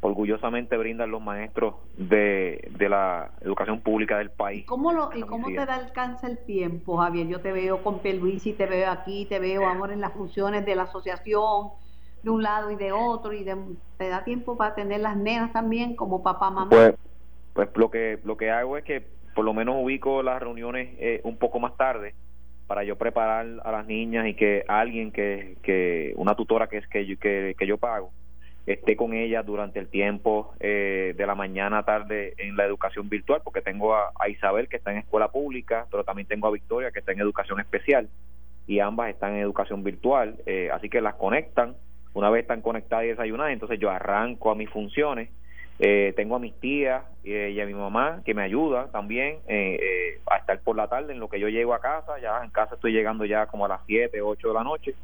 orgullosamente 0.00 0.76
brindan 0.76 1.10
los 1.10 1.22
maestros 1.22 1.74
de, 1.96 2.68
de 2.76 2.88
la 2.88 3.30
educación 3.40 3.80
pública 3.80 4.18
del 4.18 4.30
país. 4.30 4.62
¿Y 4.62 4.66
cómo, 4.66 4.92
lo, 4.92 5.10
¿y 5.14 5.22
cómo 5.22 5.46
te 5.48 5.64
da 5.64 5.76
alcanza 5.76 6.26
el 6.26 6.38
tiempo, 6.38 6.98
Javier? 6.98 7.28
Yo 7.28 7.40
te 7.40 7.52
veo 7.52 7.82
con 7.82 8.00
y 8.04 8.52
te 8.52 8.66
veo 8.66 8.90
aquí, 8.90 9.26
te 9.26 9.38
veo 9.38 9.66
ahora 9.66 9.92
en 9.92 10.00
las 10.00 10.12
funciones 10.12 10.66
de 10.66 10.74
la 10.74 10.82
asociación, 10.82 11.68
de 12.22 12.30
un 12.30 12.42
lado 12.42 12.70
y 12.70 12.76
de 12.76 12.92
otro, 12.92 13.32
y 13.32 13.44
te 13.44 14.08
da 14.08 14.24
tiempo 14.24 14.56
para 14.56 14.74
tener 14.74 15.00
las 15.00 15.16
nenas 15.16 15.52
también 15.52 15.94
como 15.94 16.22
papá, 16.22 16.50
mamá. 16.50 16.70
Pues, 16.70 16.94
pues 17.52 17.68
lo 17.76 17.90
que 17.90 18.18
lo 18.24 18.36
que 18.36 18.50
hago 18.50 18.76
es 18.76 18.84
que 18.84 19.06
por 19.34 19.44
lo 19.44 19.54
menos 19.54 19.76
ubico 19.78 20.22
las 20.22 20.40
reuniones 20.40 20.96
eh, 20.98 21.20
un 21.24 21.36
poco 21.36 21.60
más 21.60 21.76
tarde 21.76 22.14
para 22.66 22.84
yo 22.84 22.96
preparar 22.96 23.46
a 23.64 23.72
las 23.72 23.86
niñas 23.86 24.26
y 24.26 24.34
que 24.34 24.64
alguien 24.68 25.12
que, 25.12 25.58
que 25.62 26.12
una 26.16 26.34
tutora 26.34 26.68
que 26.68 26.78
es 26.78 26.88
que 26.88 27.06
yo, 27.06 27.18
que, 27.18 27.54
yo 27.66 27.78
pago 27.78 28.12
esté 28.66 28.96
con 28.96 29.12
ellas 29.12 29.44
durante 29.44 29.80
el 29.80 29.88
tiempo 29.88 30.54
eh, 30.60 31.14
de 31.16 31.26
la 31.26 31.34
mañana 31.34 31.82
tarde 31.82 32.34
en 32.38 32.56
la 32.56 32.64
educación 32.64 33.08
virtual 33.08 33.40
porque 33.42 33.60
tengo 33.60 33.94
a, 33.94 34.12
Isabel 34.28 34.68
que 34.68 34.76
está 34.76 34.92
en 34.92 34.98
escuela 34.98 35.28
pública 35.28 35.86
pero 35.90 36.04
también 36.04 36.28
tengo 36.28 36.46
a 36.46 36.52
Victoria 36.52 36.92
que 36.92 37.00
está 37.00 37.12
en 37.12 37.20
educación 37.20 37.58
especial 37.58 38.08
y 38.68 38.78
ambas 38.78 39.10
están 39.10 39.34
en 39.34 39.40
educación 39.40 39.82
virtual 39.82 40.36
eh, 40.46 40.70
así 40.72 40.88
que 40.88 41.00
las 41.00 41.14
conectan 41.16 41.74
una 42.14 42.30
vez 42.30 42.42
están 42.42 42.60
conectadas 42.60 43.06
y 43.06 43.08
desayunadas, 43.08 43.54
entonces 43.54 43.80
yo 43.80 43.88
arranco 43.88 44.50
a 44.50 44.54
mis 44.54 44.68
funciones. 44.68 45.30
Eh, 45.78 46.12
tengo 46.14 46.36
a 46.36 46.38
mis 46.38 46.52
tías 46.60 47.02
y 47.24 47.58
a 47.58 47.64
mi 47.64 47.72
mamá 47.72 48.20
que 48.22 48.34
me 48.34 48.42
ayuda 48.42 48.88
también 48.92 49.38
a 50.26 50.36
estar 50.36 50.60
por 50.60 50.76
la 50.76 50.88
tarde 50.88 51.14
en 51.14 51.20
lo 51.20 51.30
que 51.30 51.40
yo 51.40 51.48
llego 51.48 51.72
a 51.72 51.80
casa. 51.80 52.18
Ya 52.20 52.44
en 52.44 52.50
casa 52.50 52.74
estoy 52.74 52.92
llegando 52.92 53.24
ya 53.24 53.46
como 53.46 53.64
a 53.64 53.68
las 53.68 53.80
7, 53.86 54.20
8 54.20 54.48
de 54.48 54.54
la 54.54 54.62
noche 54.62 54.94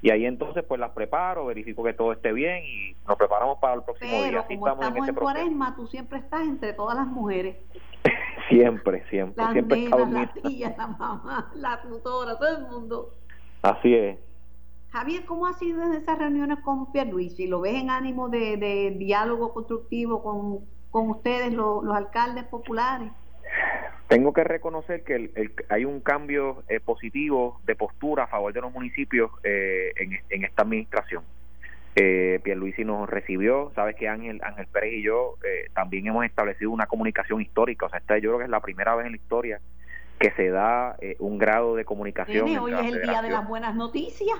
y 0.00 0.10
ahí 0.10 0.26
entonces 0.26 0.64
pues 0.66 0.80
las 0.80 0.92
preparo, 0.92 1.46
verifico 1.46 1.82
que 1.82 1.92
todo 1.92 2.12
esté 2.12 2.32
bien 2.32 2.62
y 2.64 2.94
nos 3.06 3.16
preparamos 3.16 3.58
para 3.58 3.74
el 3.74 3.82
próximo 3.82 4.22
día. 4.22 4.40
Así 4.40 4.54
como 4.54 4.68
estamos, 4.68 4.96
en, 4.96 5.04
este 5.04 5.20
cuaresma, 5.20 5.74
tú 5.74 5.86
siempre 5.88 6.18
estás 6.18 6.42
entre 6.42 6.72
todas 6.72 6.96
las 6.96 7.06
mujeres. 7.06 7.56
siempre, 8.48 9.04
siempre. 9.10 9.42
Las 9.42 9.52
siempre 9.52 9.80
nenas, 9.80 10.10
la 10.10 10.32
tía, 10.32 10.74
la 10.76 10.86
mamá, 10.86 11.52
la 11.56 11.82
tutora, 11.82 12.38
todo 12.38 12.56
el 12.56 12.66
mundo. 12.68 13.14
Así 13.62 13.94
es. 13.94 14.18
Javier, 14.90 15.24
¿cómo 15.26 15.46
ha 15.46 15.52
sido 15.54 15.82
en 15.82 15.94
esas 15.94 16.18
reuniones 16.18 16.60
con 16.60 16.92
Pierluisi? 16.92 17.46
¿Lo 17.46 17.60
ves 17.60 17.74
en 17.74 17.90
ánimo 17.90 18.28
de, 18.28 18.56
de 18.56 18.92
diálogo 18.92 19.52
constructivo 19.52 20.22
con, 20.22 20.60
con 20.90 21.10
ustedes, 21.10 21.52
los 21.52 21.84
alcaldes 21.94 22.44
populares? 22.44 23.10
Tengo 24.08 24.32
que 24.32 24.42
reconocer 24.42 25.04
que 25.04 25.30
hay 25.68 25.84
un 25.84 26.00
cambio 26.00 26.62
eh, 26.68 26.80
positivo 26.80 27.60
de 27.66 27.76
postura 27.76 28.24
a 28.24 28.26
favor 28.26 28.54
de 28.54 28.62
los 28.62 28.72
municipios 28.72 29.30
eh, 29.44 29.92
en, 30.30 30.44
esta 30.44 30.62
administración. 30.62 31.22
Eh, 31.94 32.40
Pierluisi 32.42 32.86
nos 32.86 33.08
recibió, 33.08 33.70
sabes 33.74 33.96
que 33.96 34.08
Ángel, 34.08 34.40
Ángel 34.42 34.66
Pérez 34.68 34.94
y 34.94 35.02
yo 35.02 35.34
eh, 35.44 35.68
también 35.74 36.06
hemos 36.06 36.24
establecido 36.24 36.70
una 36.70 36.86
comunicación 36.86 37.42
histórica, 37.42 37.86
o 37.86 37.90
sea, 37.90 37.98
esta 37.98 38.16
yo 38.16 38.30
creo 38.30 38.38
que 38.38 38.44
es 38.44 38.50
la 38.50 38.60
primera 38.60 38.94
vez 38.94 39.06
en 39.06 39.12
la 39.12 39.18
historia 39.18 39.60
que 40.18 40.30
se 40.32 40.48
da 40.48 40.96
un 41.18 41.38
grado 41.38 41.76
de 41.76 41.84
comunicación. 41.84 42.48
hoy 42.58 42.72
es 42.72 42.94
el 42.94 43.02
día 43.02 43.20
de 43.20 43.30
las 43.30 43.46
buenas 43.46 43.76
noticias. 43.76 44.38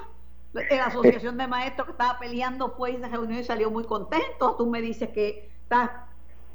La 0.54 0.87
asociación 0.87 1.37
de 1.37 1.46
maestros 1.46 1.87
que 1.87 1.92
estaba 1.92 2.18
peleando 2.18 2.70
fue 2.70 2.92
y 2.92 2.96
se 2.96 3.07
reunió 3.07 3.38
y 3.38 3.44
salió 3.44 3.70
muy 3.70 3.85
contento. 3.85 4.57
Tú 4.57 4.66
me 4.66 4.81
dices 4.81 5.11
que 5.11 5.48
estás 5.62 5.90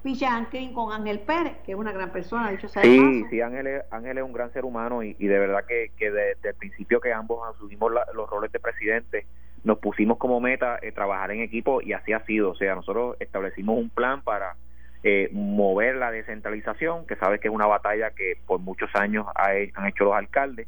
Pichanclin 0.04 0.74
con 0.74 0.92
Ángel 0.92 1.22
Pérez, 1.22 1.58
que 1.66 1.72
es 1.72 1.78
una 1.78 1.94
gran 1.94 2.12
persona, 2.12 2.52
dicho 2.52 2.68
sea 2.68 2.84
Sí, 2.84 3.24
sí, 3.30 3.40
Ángel 3.40 3.68
es, 3.68 3.84
Ángel 3.90 4.18
es 4.18 4.24
un 4.24 4.34
gran 4.34 4.52
ser 4.52 4.66
humano 4.66 5.02
y, 5.02 5.14
de 5.14 5.40
verdad 5.40 5.64
que, 5.66 5.92
que 5.98 6.12
desde 6.12 6.50
el 6.50 6.56
principio 6.56 7.00
que 7.00 7.14
ambos 7.14 7.40
asumimos 7.56 7.92
los 8.14 8.30
roles 8.30 8.52
de 8.52 8.60
presidente, 8.60 9.26
nos 9.64 9.80
pusimos 9.80 10.18
como 10.18 10.42
meta 10.42 10.78
eh, 10.82 10.92
trabajar 10.92 11.32
en 11.32 11.42
equipo 11.42 11.82
y 11.82 11.94
así 11.94 12.12
ha 12.12 12.20
sido. 12.26 12.52
O 12.52 12.56
sea, 12.56 12.76
nosotros 12.76 13.16
establecimos 13.22 13.78
un 13.78 13.90
plan 13.90 14.22
para 14.22 14.58
eh, 15.04 15.30
mover 15.32 15.96
la 15.96 16.12
descentralización, 16.12 17.08
que 17.08 17.16
sabes 17.16 17.40
que 17.40 17.48
es 17.48 17.54
una 17.54 17.68
batalla 17.68 18.12
que 18.12 18.38
por 18.46 18.60
muchos 18.60 18.94
años 18.96 19.26
han 19.36 19.88
hecho 19.88 20.04
los 20.04 20.16
alcaldes. 20.16 20.68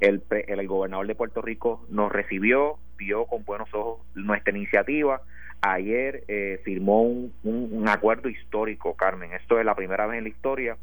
El, 0.00 0.22
el, 0.30 0.60
el 0.60 0.68
gobernador 0.68 1.06
de 1.06 1.14
Puerto 1.14 1.40
Rico 1.40 1.86
nos 1.88 2.12
recibió, 2.12 2.76
vio 2.98 3.24
con 3.24 3.46
buenos 3.46 3.72
ojos 3.72 4.00
nuestra 4.14 4.54
iniciativa 4.54 5.22
ayer 5.72 6.24
eh, 6.28 6.60
firmó 6.64 7.02
un, 7.02 7.32
un, 7.42 7.88
acuerdo 7.88 8.28
histórico, 8.28 8.94
Carmen. 8.94 9.32
Esto 9.32 9.58
es 9.58 9.64
la 9.64 9.74
primera 9.74 10.06
vez 10.06 10.18
en 10.18 10.24
la 10.24 10.30
historia 10.30 10.76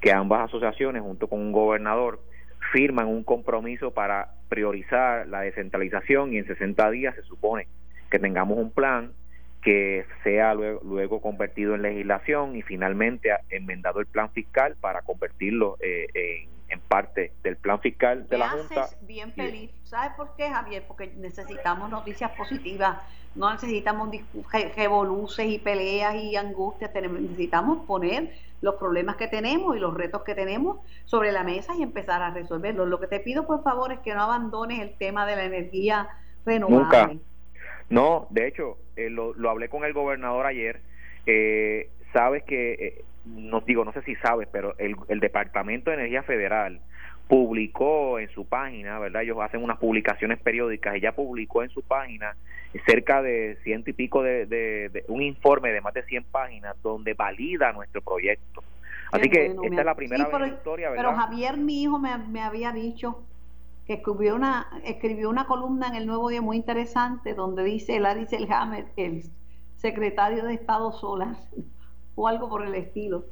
que 0.00 0.12
ambas 0.12 0.48
asociaciones, 0.48 1.02
junto 1.02 1.28
con 1.28 1.40
un 1.40 1.52
gobernador, 1.52 2.20
firman 2.72 3.06
un 3.06 3.24
compromiso 3.24 3.92
para 3.92 4.32
priorizar 4.48 5.26
la 5.28 5.40
descentralización 5.40 6.34
y 6.34 6.38
en 6.38 6.46
60 6.46 6.90
días 6.90 7.14
se 7.14 7.22
supone 7.22 7.66
que 8.10 8.18
tengamos 8.18 8.58
un 8.58 8.70
plan 8.70 9.12
que 9.62 10.04
sea 10.22 10.54
luego, 10.54 11.20
convertido 11.20 11.74
en 11.74 11.82
legislación 11.82 12.54
y 12.54 12.62
finalmente 12.62 13.30
enmendado 13.50 14.00
el 14.00 14.06
plan 14.06 14.30
fiscal 14.30 14.76
para 14.80 15.02
convertirlo 15.02 15.76
eh, 15.80 16.06
en 16.14 16.55
en 16.68 16.80
parte 16.80 17.32
del 17.42 17.56
plan 17.56 17.80
fiscal 17.80 18.28
de 18.28 18.38
la 18.38 18.48
Junta. 18.48 18.82
Haces 18.82 19.06
bien 19.06 19.32
feliz. 19.32 19.70
¿Sabes 19.84 20.12
por 20.16 20.34
qué, 20.36 20.50
Javier? 20.50 20.84
Porque 20.86 21.12
necesitamos 21.16 21.90
noticias 21.90 22.32
positivas, 22.32 22.98
no 23.34 23.52
necesitamos 23.52 24.10
revoluces 24.76 25.46
y 25.46 25.58
peleas 25.58 26.14
y 26.16 26.36
angustias, 26.36 26.90
necesitamos 26.94 27.86
poner 27.86 28.32
los 28.62 28.76
problemas 28.76 29.16
que 29.16 29.28
tenemos 29.28 29.76
y 29.76 29.80
los 29.80 29.94
retos 29.94 30.22
que 30.22 30.34
tenemos 30.34 30.78
sobre 31.04 31.30
la 31.30 31.44
mesa 31.44 31.74
y 31.76 31.82
empezar 31.82 32.22
a 32.22 32.30
resolverlos. 32.30 32.88
Lo 32.88 32.98
que 32.98 33.06
te 33.06 33.20
pido, 33.20 33.46
por 33.46 33.62
favor, 33.62 33.92
es 33.92 34.00
que 34.00 34.14
no 34.14 34.22
abandones 34.22 34.80
el 34.80 34.94
tema 34.94 35.26
de 35.26 35.36
la 35.36 35.44
energía 35.44 36.08
renovable. 36.44 36.78
Nunca. 36.78 37.10
No, 37.88 38.26
de 38.30 38.48
hecho, 38.48 38.78
eh, 38.96 39.10
lo, 39.10 39.34
lo, 39.34 39.50
hablé 39.50 39.68
con 39.68 39.84
el 39.84 39.92
gobernador 39.92 40.46
ayer. 40.46 40.80
Eh, 41.26 41.90
sabes 42.12 42.42
que 42.44 42.72
eh, 42.72 43.04
no 43.26 43.60
digo, 43.60 43.84
no 43.84 43.92
sé 43.92 44.02
si 44.02 44.14
sabes, 44.16 44.48
pero 44.50 44.76
el, 44.78 44.96
el 45.08 45.20
Departamento 45.20 45.90
de 45.90 45.96
Energía 45.96 46.22
Federal 46.22 46.80
publicó 47.28 48.18
en 48.18 48.28
su 48.30 48.46
página, 48.46 48.98
¿verdad? 48.98 49.22
Ellos 49.22 49.38
hacen 49.40 49.62
unas 49.62 49.78
publicaciones 49.78 50.38
periódicas, 50.38 50.94
ella 50.94 51.12
publicó 51.12 51.62
en 51.62 51.70
su 51.70 51.82
página 51.82 52.36
cerca 52.86 53.22
de 53.22 53.58
ciento 53.64 53.90
y 53.90 53.94
pico 53.94 54.22
de, 54.22 54.46
de, 54.46 55.04
un 55.08 55.22
informe 55.22 55.72
de 55.72 55.80
más 55.80 55.94
de 55.94 56.04
100 56.04 56.24
páginas 56.24 56.76
donde 56.82 57.14
valida 57.14 57.72
nuestro 57.72 58.00
proyecto. 58.00 58.62
Así 59.12 59.28
que 59.28 59.46
esta 59.46 59.80
es 59.80 59.84
la 59.84 59.94
primera 59.94 60.24
vez 60.24 60.34
en 60.34 60.40
la 60.40 60.48
historia, 60.48 60.90
¿verdad? 60.90 61.04
Pero 61.04 61.16
Javier, 61.16 61.56
mi 61.56 61.82
hijo, 61.82 61.98
me, 61.98 62.16
me 62.18 62.42
había 62.42 62.72
dicho 62.72 63.22
que 63.86 63.94
escribió 63.94 64.34
una, 64.34 64.68
escribió 64.84 65.30
una 65.30 65.46
columna 65.46 65.88
en 65.88 65.94
el 65.94 66.06
Nuevo 66.06 66.28
Día 66.28 66.42
muy 66.42 66.56
interesante 66.56 67.34
donde 67.34 67.62
dice 67.64 67.98
Larry 68.00 68.26
Selhammer, 68.26 68.86
el 68.96 69.22
secretario 69.76 70.44
de 70.44 70.54
Estado 70.54 70.92
Solar, 70.92 71.36
o 72.16 72.26
algo 72.26 72.48
por 72.48 72.66
el 72.66 72.74
estilo, 72.74 73.24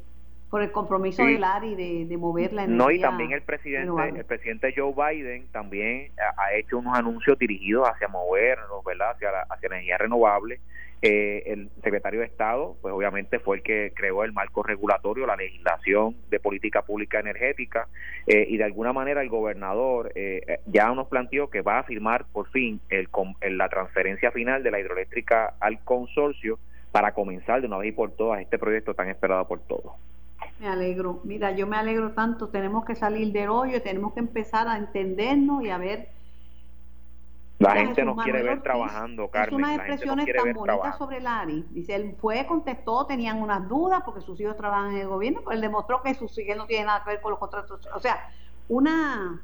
por 0.51 0.62
el 0.62 0.70
compromiso 0.70 1.25
de 1.25 1.38
Larry 1.38 1.75
de, 1.75 2.07
de 2.07 2.16
mover 2.16 2.53
la 2.53 2.64
energía. 2.64 2.85
No, 2.85 2.90
y 2.92 3.01
también 3.01 3.33
el 3.33 3.42
presidente, 3.42 3.90
el 4.16 4.25
presidente 4.25 4.73
Joe 4.77 4.94
Biden 4.94 5.49
también 5.51 6.12
ha, 6.37 6.55
hecho 6.55 6.79
unos 6.79 6.97
anuncios 6.97 7.37
dirigidos 7.38 7.88
hacia 7.88 8.07
movernos, 8.07 8.85
¿verdad? 8.85 9.11
Hacia 9.11 9.33
la, 9.33 9.40
hacia 9.51 9.68
la 9.68 9.77
energía 9.77 9.99
renovable. 9.99 10.61
Eh, 11.07 11.53
el 11.53 11.68
secretario 11.83 12.20
de 12.20 12.27
Estado, 12.27 12.79
pues 12.81 12.94
obviamente 12.94 13.38
fue 13.38 13.57
el 13.57 13.62
que 13.62 13.92
creó 13.94 14.25
el 14.25 14.33
marco 14.33 14.62
regulatorio, 14.62 15.27
la 15.27 15.37
legislación 15.37 16.16
de 16.31 16.40
política 16.40 16.81
pública 16.81 17.20
energética, 17.20 17.88
eh, 18.27 18.47
y 18.49 18.57
de 18.57 18.64
alguna 18.64 18.94
manera 18.94 19.20
el 19.20 19.29
gobernador 19.29 20.12
eh, 20.14 20.61
ya 20.64 20.88
nos 20.94 21.09
planteó 21.09 21.51
que 21.51 21.61
va 21.61 21.81
a 21.81 21.83
firmar 21.83 22.25
por 22.33 22.49
fin 22.49 22.81
el, 22.88 23.09
la 23.59 23.68
transferencia 23.68 24.31
final 24.31 24.62
de 24.62 24.70
la 24.70 24.81
hidroeléctrica 24.81 25.55
al 25.61 25.85
consorcio 25.85 26.59
para 26.95 27.13
comenzar 27.13 27.61
de 27.61 27.67
una 27.67 27.79
vez 27.79 27.89
y 27.89 27.93
por 27.93 28.13
todas 28.13 28.41
este 28.41 28.57
proyecto 28.57 28.95
tan 28.95 29.09
esperado 29.09 29.49
por 29.49 29.59
todos. 29.59 29.95
Me 30.61 30.69
alegro, 30.69 31.19
mira, 31.25 31.51
yo 31.51 31.67
me 31.67 31.77
alegro 31.77 32.13
tanto, 32.13 32.51
tenemos 32.51 32.85
que 32.85 32.95
salir 32.95 33.33
del 33.33 33.49
hoyo, 33.49 33.83
tenemos 33.83 34.13
que 34.13 34.21
empezar 34.21 34.69
a 34.69 34.77
entendernos 34.79 35.65
y 35.65 35.71
a 35.71 35.79
ver... 35.79 36.11
La 37.59 37.73
gente 37.73 38.05
nos 38.05 38.23
quiere 38.23 38.45
ver 38.45 38.63
trabajando, 38.63 39.27
Carmen. 39.27 39.57
Unas 39.57 39.75
expresiones 39.79 40.29
tan 40.37 40.53
bonitas 40.53 40.97
sobre 40.97 41.21
Lari. 41.21 41.67
Dice, 41.71 41.97
él 41.97 42.15
fue, 42.21 42.47
contestó, 42.47 43.07
tenían 43.07 43.43
unas 43.43 43.69
dudas 43.69 44.03
porque 44.05 44.21
sus 44.21 44.41
hijos 44.41 44.57
trabajan 44.57 44.93
en 44.93 44.99
el 44.99 45.09
gobierno, 45.09 45.41
pero 45.41 45.51
él 45.51 45.61
demostró 45.61 46.01
que 46.01 46.15
sus 46.15 46.39
hijos 46.39 46.57
no 46.57 46.67
tienen 46.67 46.87
nada 46.87 47.03
que 47.03 47.11
ver 47.11 47.21
con 47.21 47.33
los 47.33 47.41
contratos. 47.41 47.89
O 47.93 47.99
sea, 47.99 48.31
una... 48.69 49.43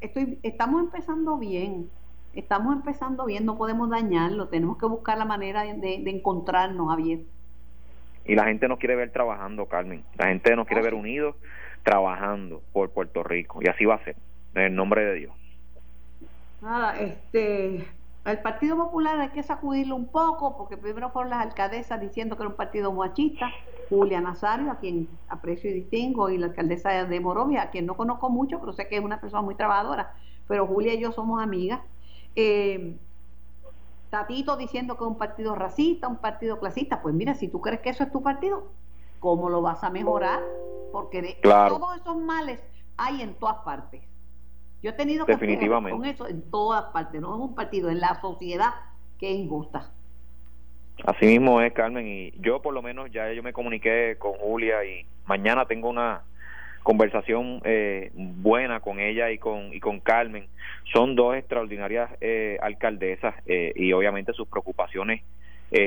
Estoy, 0.00 0.38
estamos 0.44 0.80
empezando 0.80 1.38
bien 1.38 1.90
estamos 2.36 2.74
empezando 2.74 3.24
bien, 3.26 3.44
no 3.44 3.56
podemos 3.56 3.90
dañarlo, 3.90 4.48
tenemos 4.48 4.78
que 4.78 4.86
buscar 4.86 5.18
la 5.18 5.24
manera 5.24 5.62
de, 5.62 6.02
encontrarnos, 6.06 6.88
Javier. 6.88 7.20
Y 8.24 8.34
la 8.34 8.44
gente 8.44 8.68
nos 8.68 8.78
quiere 8.78 8.96
ver 8.96 9.10
trabajando, 9.10 9.66
Carmen. 9.66 10.02
La 10.16 10.28
gente 10.28 10.56
nos 10.56 10.66
quiere 10.66 10.82
ver 10.82 10.94
unidos 10.94 11.36
trabajando 11.82 12.62
por 12.72 12.90
Puerto 12.90 13.22
Rico. 13.22 13.60
Y 13.62 13.68
así 13.68 13.84
va 13.84 13.96
a 13.96 14.04
ser, 14.04 14.16
en 14.54 14.62
el 14.62 14.74
nombre 14.74 15.04
de 15.04 15.14
Dios. 15.14 15.34
Nada, 16.62 16.98
este, 16.98 17.86
al 18.24 18.40
Partido 18.40 18.76
Popular 18.76 19.20
hay 19.20 19.28
que 19.28 19.42
sacudirlo 19.42 19.94
un 19.94 20.06
poco, 20.06 20.56
porque 20.56 20.78
primero 20.78 21.10
fueron 21.10 21.30
las 21.30 21.42
alcaldesas 21.42 22.00
diciendo 22.00 22.36
que 22.36 22.42
era 22.42 22.48
un 22.48 22.56
partido 22.56 22.92
machista. 22.92 23.50
Julia 23.90 24.22
Nazario, 24.22 24.70
a 24.70 24.78
quien 24.78 25.08
aprecio 25.28 25.70
y 25.70 25.74
distingo, 25.74 26.30
y 26.30 26.38
la 26.38 26.46
alcaldesa 26.46 27.04
de 27.04 27.20
Morovia, 27.20 27.64
a 27.64 27.70
quien 27.70 27.84
no 27.84 27.94
conozco 27.94 28.30
mucho, 28.30 28.58
pero 28.58 28.72
sé 28.72 28.88
que 28.88 28.96
es 28.96 29.04
una 29.04 29.20
persona 29.20 29.42
muy 29.42 29.54
trabajadora. 29.54 30.14
Pero 30.48 30.66
Julia 30.66 30.94
y 30.94 31.00
yo 31.00 31.12
somos 31.12 31.42
amigas 31.42 31.80
eh, 32.36 32.96
Tatito 34.10 34.56
diciendo 34.56 34.96
que 34.96 35.04
es 35.04 35.08
un 35.08 35.18
partido 35.18 35.54
racista, 35.54 36.08
un 36.08 36.18
partido 36.18 36.60
clasista, 36.60 37.02
pues 37.02 37.14
mira, 37.14 37.34
si 37.34 37.48
tú 37.48 37.60
crees 37.60 37.80
que 37.80 37.90
eso 37.90 38.04
es 38.04 38.12
tu 38.12 38.22
partido, 38.22 38.68
¿cómo 39.18 39.48
lo 39.48 39.60
vas 39.60 39.82
a 39.82 39.90
mejorar? 39.90 40.40
Porque 40.92 41.20
de 41.20 41.38
todos 41.42 41.96
esos 41.96 42.16
males 42.16 42.60
hay 42.96 43.22
en 43.22 43.34
todas 43.34 43.56
partes. 43.64 44.02
Yo 44.82 44.90
he 44.90 44.92
tenido 44.92 45.26
que 45.26 45.36
con 45.36 46.04
eso 46.04 46.28
en 46.28 46.42
todas 46.50 46.92
partes, 46.92 47.20
no 47.20 47.34
es 47.34 47.40
un 47.40 47.54
partido, 47.54 47.88
en 47.88 48.00
la 48.00 48.20
sociedad 48.20 48.74
que 49.18 49.32
es 49.32 49.38
injusta. 49.38 49.90
Así 51.04 51.26
mismo 51.26 51.60
es, 51.60 51.72
Carmen, 51.72 52.06
y 52.06 52.32
yo 52.38 52.62
por 52.62 52.72
lo 52.72 52.82
menos 52.82 53.10
ya 53.10 53.32
yo 53.32 53.42
me 53.42 53.52
comuniqué 53.52 54.16
con 54.18 54.34
Julia 54.34 54.84
y 54.84 55.06
mañana 55.24 55.66
tengo 55.66 55.88
una 55.88 56.22
conversación 56.84 57.62
eh, 57.64 58.12
buena 58.14 58.78
con 58.80 59.00
ella 59.00 59.30
y 59.30 59.38
con 59.38 59.74
y 59.74 59.80
con 59.80 60.00
Carmen 60.00 60.46
son 60.92 61.16
dos 61.16 61.34
extraordinarias 61.34 62.10
eh, 62.20 62.58
alcaldesas 62.62 63.34
eh, 63.46 63.72
y 63.74 63.92
obviamente 63.92 64.32
sus 64.32 64.46
preocupaciones 64.46 65.22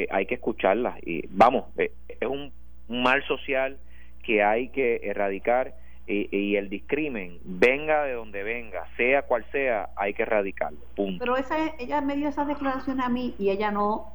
hay 0.10 0.25
que 0.25 0.36
escucharlas 0.36 0.97
y 1.01 1.25
vamos 1.29 1.63
es 1.77 2.27
un, 2.27 2.51
mal 2.89 3.23
social 3.25 3.77
que 4.21 4.43
hay 4.43 4.67
que 4.67 4.99
erradicar 5.03 5.75
y, 6.10 6.55
el 6.55 6.69
discrimen, 6.69 7.38
venga 7.43 8.03
de 8.03 8.13
donde 8.13 8.43
venga, 8.43 8.86
sea 8.95 9.23
cual 9.23 9.45
sea, 9.51 9.89
hay 9.97 10.13
que 10.13 10.23
erradicarlo. 10.23 10.79
Punto. 10.95 11.19
Pero 11.19 11.36
esa, 11.36 11.57
ella 11.79 11.99
me 11.99 12.15
dio 12.15 12.29
esa 12.29 12.45
declaración 12.45 13.01
a 13.01 13.10
mí 13.10 13.36
y 13.38 13.49
ella 13.49 13.71
no, 13.71 14.13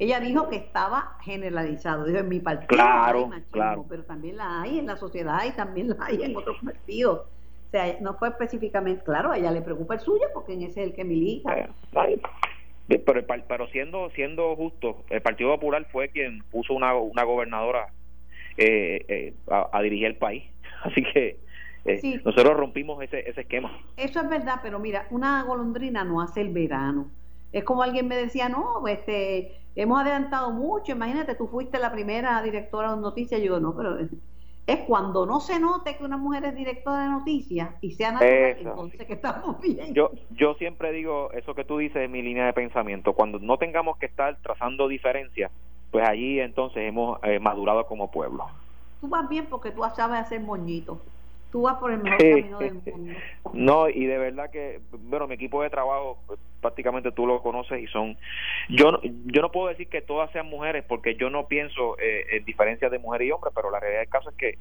ella 0.00 0.18
dijo 0.18 0.48
que 0.48 0.56
estaba 0.56 1.18
generalizado. 1.22 2.04
Dijo, 2.04 2.18
en 2.18 2.28
mi 2.28 2.40
partido 2.40 2.68
claro, 2.68 3.30
claro. 3.50 3.84
pero 3.88 4.02
también 4.04 4.38
la 4.38 4.62
hay 4.62 4.78
en 4.78 4.86
la 4.86 4.96
sociedad 4.96 5.44
y 5.46 5.52
también 5.52 5.90
la 5.90 6.06
hay 6.06 6.22
en 6.22 6.34
otros 6.34 6.56
partidos. 6.64 7.20
O 7.20 7.70
sea, 7.70 7.96
no 8.00 8.14
fue 8.14 8.30
específicamente, 8.30 9.04
claro, 9.04 9.30
a 9.30 9.38
ella 9.38 9.52
le 9.52 9.60
preocupa 9.60 9.94
el 9.94 10.00
suyo 10.00 10.24
porque 10.34 10.54
en 10.54 10.62
ese 10.62 10.80
es 10.80 10.88
el 10.88 10.94
que 10.94 11.04
milita. 11.04 11.54
Eh, 11.54 12.18
pero, 12.98 13.24
pero 13.46 13.68
siendo 13.68 14.10
siendo 14.10 14.56
justo, 14.56 15.04
el 15.10 15.20
Partido 15.22 15.50
Popular 15.50 15.86
fue 15.92 16.08
quien 16.08 16.42
puso 16.50 16.74
una, 16.74 16.94
una 16.94 17.22
gobernadora 17.22 17.88
eh, 18.56 19.04
eh, 19.08 19.34
a, 19.48 19.80
dirigir 19.82 20.06
el 20.06 20.16
país. 20.16 20.44
Así 20.82 21.02
que 21.02 21.38
eh, 21.84 22.20
nosotros 22.24 22.56
rompimos 22.56 23.02
ese, 23.02 23.28
ese 23.28 23.42
esquema. 23.42 23.70
Eso 23.96 24.20
es 24.20 24.28
verdad, 24.28 24.60
pero 24.62 24.78
mira, 24.78 25.06
una 25.10 25.42
golondrina 25.44 26.04
no 26.04 26.20
hace 26.20 26.40
el 26.40 26.50
verano. 26.50 27.10
Es 27.52 27.64
como 27.64 27.82
alguien 27.82 28.08
me 28.08 28.16
decía, 28.16 28.48
no, 28.48 28.86
este, 28.86 29.59
hemos 29.76 30.00
adelantado 30.00 30.52
mucho, 30.52 30.92
imagínate, 30.92 31.34
tú 31.34 31.46
fuiste 31.46 31.78
la 31.78 31.92
primera 31.92 32.42
directora 32.42 32.94
de 32.94 33.00
noticias. 33.00 33.40
Yo 33.40 33.44
digo, 33.44 33.60
no, 33.60 33.76
pero 33.76 33.98
es 34.66 34.80
cuando 34.86 35.26
no 35.26 35.40
se 35.40 35.58
note 35.58 35.96
que 35.96 36.04
una 36.04 36.16
mujer 36.16 36.44
es 36.44 36.54
directora 36.54 37.02
de 37.02 37.08
noticias 37.08 37.70
y 37.80 37.92
sea 37.92 38.12
natural, 38.12 38.56
entonces 38.58 39.06
que 39.06 39.14
estamos 39.14 39.60
bien. 39.60 39.94
Yo, 39.94 40.10
yo 40.30 40.54
siempre 40.54 40.92
digo 40.92 41.30
eso 41.32 41.54
que 41.54 41.64
tú 41.64 41.78
dices 41.78 42.04
en 42.04 42.12
mi 42.12 42.22
línea 42.22 42.46
de 42.46 42.52
pensamiento, 42.52 43.14
cuando 43.14 43.38
no 43.38 43.58
tengamos 43.58 43.98
que 43.98 44.06
estar 44.06 44.36
trazando 44.42 44.86
diferencias, 44.86 45.50
pues 45.90 46.06
allí 46.08 46.40
entonces 46.40 46.82
hemos 46.84 47.18
eh, 47.24 47.40
madurado 47.40 47.86
como 47.86 48.10
pueblo. 48.10 48.46
Tú 49.00 49.08
vas 49.08 49.28
bien 49.28 49.46
porque 49.46 49.70
tú 49.70 49.82
sabes 49.96 50.20
hacer 50.20 50.40
moñitos 50.40 50.98
tú 51.50 51.62
vas 51.62 51.76
por 51.76 51.92
el 51.92 51.98
mejor 51.98 52.18
camino 52.18 52.58
del 52.58 52.74
mundo. 52.74 53.12
No, 53.52 53.88
y 53.88 54.06
de 54.06 54.18
verdad 54.18 54.50
que, 54.50 54.80
bueno, 54.92 55.26
mi 55.26 55.34
equipo 55.34 55.62
de 55.62 55.70
trabajo, 55.70 56.18
pues, 56.26 56.38
prácticamente 56.60 57.12
tú 57.12 57.26
lo 57.26 57.42
conoces 57.42 57.82
y 57.82 57.86
son, 57.88 58.16
yo, 58.68 59.00
yo 59.02 59.42
no 59.42 59.50
puedo 59.50 59.68
decir 59.68 59.88
que 59.88 60.02
todas 60.02 60.30
sean 60.32 60.46
mujeres 60.46 60.84
porque 60.86 61.14
yo 61.16 61.30
no 61.30 61.46
pienso 61.46 61.98
eh, 61.98 62.36
en 62.36 62.44
diferencias 62.44 62.90
de 62.90 62.98
mujer 62.98 63.22
y 63.22 63.30
hombre, 63.30 63.50
pero 63.54 63.70
la 63.70 63.80
realidad 63.80 64.00
del 64.00 64.10
caso 64.10 64.30
es 64.30 64.36
que 64.36 64.58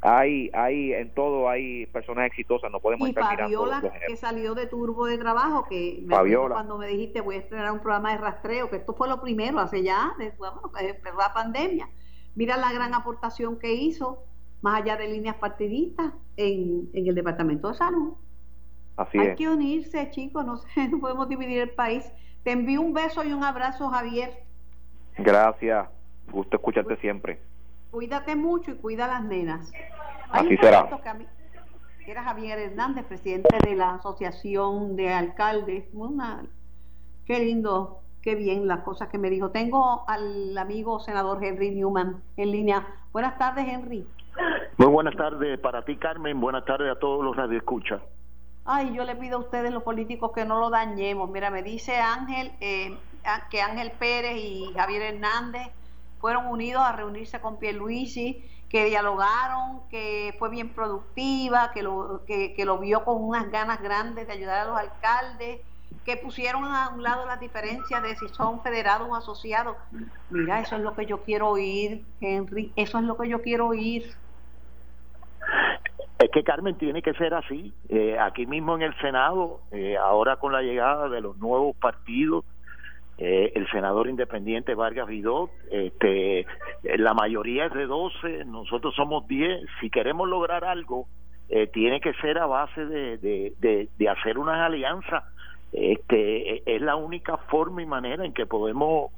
hay, 0.00 0.48
hay, 0.52 0.92
en 0.92 1.12
todo 1.12 1.48
hay 1.48 1.86
personas 1.86 2.26
exitosas, 2.26 2.70
no 2.70 2.78
podemos 2.78 3.08
y 3.08 3.10
estar 3.10 3.36
Fabiola, 3.36 3.82
que 4.06 4.16
salió 4.16 4.54
de 4.54 4.66
turbo 4.66 5.06
de 5.06 5.18
trabajo, 5.18 5.66
que 5.68 6.00
me 6.02 6.14
Fabiola. 6.14 6.54
cuando 6.54 6.78
me 6.78 6.86
dijiste 6.86 7.20
voy 7.20 7.36
a 7.36 7.38
estrenar 7.38 7.72
un 7.72 7.80
programa 7.80 8.12
de 8.12 8.18
rastreo, 8.18 8.70
que 8.70 8.76
esto 8.76 8.94
fue 8.94 9.08
lo 9.08 9.20
primero, 9.20 9.58
hace 9.58 9.82
ya, 9.82 10.12
después, 10.18 10.52
bueno, 10.52 10.70
empezó 10.78 11.16
la 11.16 11.32
pandemia. 11.32 11.88
Mira 12.36 12.56
la 12.56 12.72
gran 12.72 12.94
aportación 12.94 13.58
que 13.58 13.72
hizo 13.72 14.22
más 14.60 14.82
allá 14.82 14.96
de 14.96 15.08
líneas 15.08 15.36
partidistas 15.36 16.12
en, 16.36 16.90
el 16.92 17.14
Departamento 17.14 17.68
de 17.68 17.74
Salud. 17.74 18.14
Así 18.96 19.18
Hay 19.18 19.36
que 19.36 19.48
unirse, 19.48 20.10
chicos, 20.10 20.44
no, 20.44 20.56
sé, 20.56 20.88
no 20.90 20.98
podemos 20.98 21.28
dividir 21.28 21.60
el 21.60 21.70
país. 21.70 22.04
Te 22.42 22.52
envío 22.52 22.80
un 22.80 22.92
beso 22.92 23.24
y 23.24 23.32
un 23.32 23.44
abrazo, 23.44 23.88
Javier. 23.88 24.42
Gracias, 25.16 25.88
gusto 26.30 26.56
escucharte 26.56 26.96
siempre. 26.96 27.40
Cuídate 27.90 28.36
mucho 28.36 28.72
y 28.72 28.74
cuida 28.76 29.06
a 29.06 29.08
las 29.08 29.24
nenas. 29.24 29.70
Así 30.30 30.56
será. 30.58 30.88
Que 32.04 32.12
era 32.12 32.22
Javier 32.22 32.58
Hernández, 32.58 33.04
presidente 33.04 33.56
de 33.64 33.74
la 33.74 33.94
Asociación 33.94 34.96
de 34.96 35.12
Alcaldes. 35.12 35.84
Una, 35.92 36.44
qué 37.26 37.38
lindo, 37.40 38.00
qué 38.22 38.34
bien 38.34 38.66
las 38.66 38.80
cosas 38.80 39.08
que 39.08 39.18
me 39.18 39.30
dijo. 39.30 39.50
Tengo 39.50 40.04
al 40.08 40.56
amigo 40.56 41.00
senador 41.00 41.42
Henry 41.44 41.70
Newman 41.70 42.22
en 42.36 42.50
línea. 42.50 42.86
Buenas 43.12 43.38
tardes, 43.38 43.66
Henry. 43.68 44.06
Muy 44.78 44.86
buenas 44.86 45.16
tardes 45.16 45.58
para 45.58 45.84
ti, 45.84 45.96
Carmen. 45.96 46.40
Buenas 46.40 46.64
tardes 46.64 46.88
a 46.92 47.00
todos 47.00 47.24
los 47.24 47.34
radioescuchas. 47.34 48.00
Ay, 48.64 48.94
yo 48.94 49.02
le 49.02 49.16
pido 49.16 49.38
a 49.38 49.40
ustedes, 49.40 49.72
los 49.72 49.82
políticos, 49.82 50.30
que 50.32 50.44
no 50.44 50.60
lo 50.60 50.70
dañemos. 50.70 51.28
Mira, 51.30 51.50
me 51.50 51.64
dice 51.64 51.96
Ángel 51.96 52.52
eh, 52.60 52.96
que 53.50 53.60
Ángel 53.60 53.90
Pérez 53.98 54.36
y 54.36 54.72
Javier 54.76 55.02
Hernández 55.14 55.66
fueron 56.20 56.46
unidos 56.46 56.84
a 56.84 56.92
reunirse 56.92 57.40
con 57.40 57.58
Pierluisi, 57.58 58.40
que 58.68 58.84
dialogaron, 58.84 59.80
que 59.90 60.36
fue 60.38 60.48
bien 60.48 60.68
productiva, 60.68 61.72
que 61.72 61.82
lo, 61.82 62.22
que, 62.24 62.54
que 62.54 62.64
lo 62.64 62.78
vio 62.78 63.04
con 63.04 63.20
unas 63.20 63.50
ganas 63.50 63.82
grandes 63.82 64.28
de 64.28 64.32
ayudar 64.32 64.60
a 64.60 64.64
los 64.66 64.78
alcaldes, 64.78 65.60
que 66.04 66.16
pusieron 66.18 66.64
a 66.64 66.90
un 66.90 67.02
lado 67.02 67.26
las 67.26 67.40
diferencias 67.40 68.00
de 68.00 68.14
si 68.14 68.28
son 68.28 68.62
federados 68.62 69.08
o 69.10 69.16
asociados. 69.16 69.76
Mira, 70.30 70.60
eso 70.60 70.76
es 70.76 70.82
lo 70.82 70.94
que 70.94 71.04
yo 71.04 71.24
quiero 71.24 71.48
oír, 71.48 72.04
Henry, 72.20 72.72
eso 72.76 72.98
es 72.98 73.04
lo 73.04 73.16
que 73.16 73.28
yo 73.28 73.42
quiero 73.42 73.66
oír. 73.66 74.14
Es 76.18 76.30
que 76.30 76.42
Carmen 76.42 76.76
tiene 76.76 77.00
que 77.00 77.14
ser 77.14 77.32
así. 77.32 77.72
Eh, 77.88 78.18
aquí 78.18 78.44
mismo 78.44 78.74
en 78.74 78.82
el 78.82 78.94
Senado, 78.96 79.60
eh, 79.70 79.96
ahora 79.96 80.36
con 80.36 80.52
la 80.52 80.62
llegada 80.62 81.08
de 81.08 81.20
los 81.20 81.38
nuevos 81.38 81.76
partidos, 81.76 82.44
eh, 83.18 83.52
el 83.54 83.68
senador 83.70 84.08
independiente 84.08 84.74
Vargas 84.74 85.06
Vidot, 85.06 85.50
este, 85.70 86.46
la 86.82 87.14
mayoría 87.14 87.66
es 87.66 87.72
de 87.72 87.86
12, 87.86 88.44
nosotros 88.46 88.94
somos 88.96 89.28
10. 89.28 89.60
Si 89.80 89.90
queremos 89.90 90.28
lograr 90.28 90.64
algo, 90.64 91.06
tiene 91.72 92.00
que 92.00 92.12
ser 92.14 92.38
a 92.38 92.44
base 92.44 92.84
de, 92.84 93.88
hacer 94.10 94.38
unas 94.38 94.60
alianzas. 94.60 95.24
Este, 95.72 96.74
es 96.74 96.82
la 96.82 96.96
única 96.96 97.36
forma 97.48 97.82
y 97.82 97.86
manera 97.86 98.24
en 98.24 98.34
que 98.34 98.44
podemos, 98.44 99.12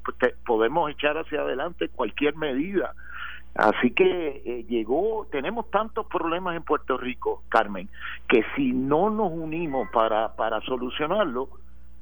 podemos 0.45 0.89
echar 0.91 1.17
hacia 1.17 1.41
adelante 1.41 1.89
cualquier 1.89 2.35
medida 2.37 2.93
Así 3.55 3.91
que 3.91 4.41
eh, 4.45 4.65
llegó, 4.69 5.27
tenemos 5.29 5.69
tantos 5.71 6.05
problemas 6.07 6.55
en 6.55 6.63
Puerto 6.63 6.97
Rico, 6.97 7.43
Carmen, 7.49 7.89
que 8.29 8.43
si 8.55 8.71
no 8.71 9.09
nos 9.09 9.31
unimos 9.31 9.89
para, 9.91 10.35
para 10.35 10.61
solucionarlo, 10.61 11.49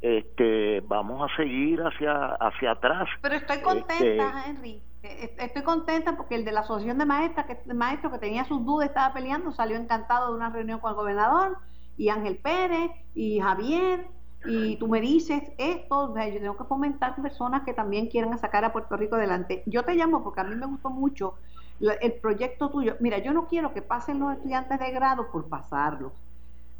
este, 0.01 0.81
vamos 0.81 1.29
a 1.29 1.35
seguir 1.35 1.81
hacia, 1.81 2.35
hacia 2.35 2.71
atrás. 2.71 3.09
Pero 3.21 3.35
estoy 3.35 3.61
contenta, 3.61 3.93
este, 3.93 4.49
Henry. 4.49 4.81
Eh, 5.01 5.35
estoy 5.39 5.63
contenta 5.63 6.15
porque 6.15 6.35
el 6.35 6.45
de 6.45 6.51
la 6.51 6.61
asociación 6.61 6.97
de 6.99 7.05
maestras, 7.05 7.47
que, 7.47 7.57
de 7.65 7.73
maestros 7.73 8.13
que 8.13 8.19
tenía 8.19 8.45
sus 8.45 8.63
dudas, 8.63 8.89
estaba 8.89 9.13
peleando, 9.13 9.51
salió 9.51 9.77
encantado 9.77 10.29
de 10.29 10.37
una 10.37 10.49
reunión 10.49 10.79
con 10.79 10.91
el 10.91 10.95
gobernador, 10.97 11.57
y 11.97 12.09
Ángel 12.09 12.37
Pérez, 12.37 12.91
y 13.15 13.39
Javier, 13.39 14.07
y 14.45 14.77
tú 14.77 14.87
me 14.87 15.01
dices 15.01 15.43
esto, 15.57 16.15
yo 16.15 16.39
tengo 16.39 16.57
que 16.57 16.63
fomentar 16.63 17.21
personas 17.21 17.63
que 17.63 17.73
también 17.73 18.07
quieran 18.07 18.37
sacar 18.39 18.63
a 18.63 18.71
Puerto 18.71 18.95
Rico 18.95 19.15
adelante. 19.15 19.63
Yo 19.65 19.83
te 19.83 19.95
llamo 19.95 20.23
porque 20.23 20.41
a 20.41 20.43
mí 20.45 20.55
me 20.55 20.65
gustó 20.65 20.89
mucho 20.89 21.35
el 21.79 22.13
proyecto 22.13 22.69
tuyo. 22.69 22.95
Mira, 22.99 23.17
yo 23.19 23.33
no 23.33 23.47
quiero 23.47 23.73
que 23.73 23.81
pasen 23.81 24.19
los 24.19 24.33
estudiantes 24.33 24.79
de 24.79 24.91
grado 24.91 25.29
por 25.31 25.47
pasarlos. 25.47 26.13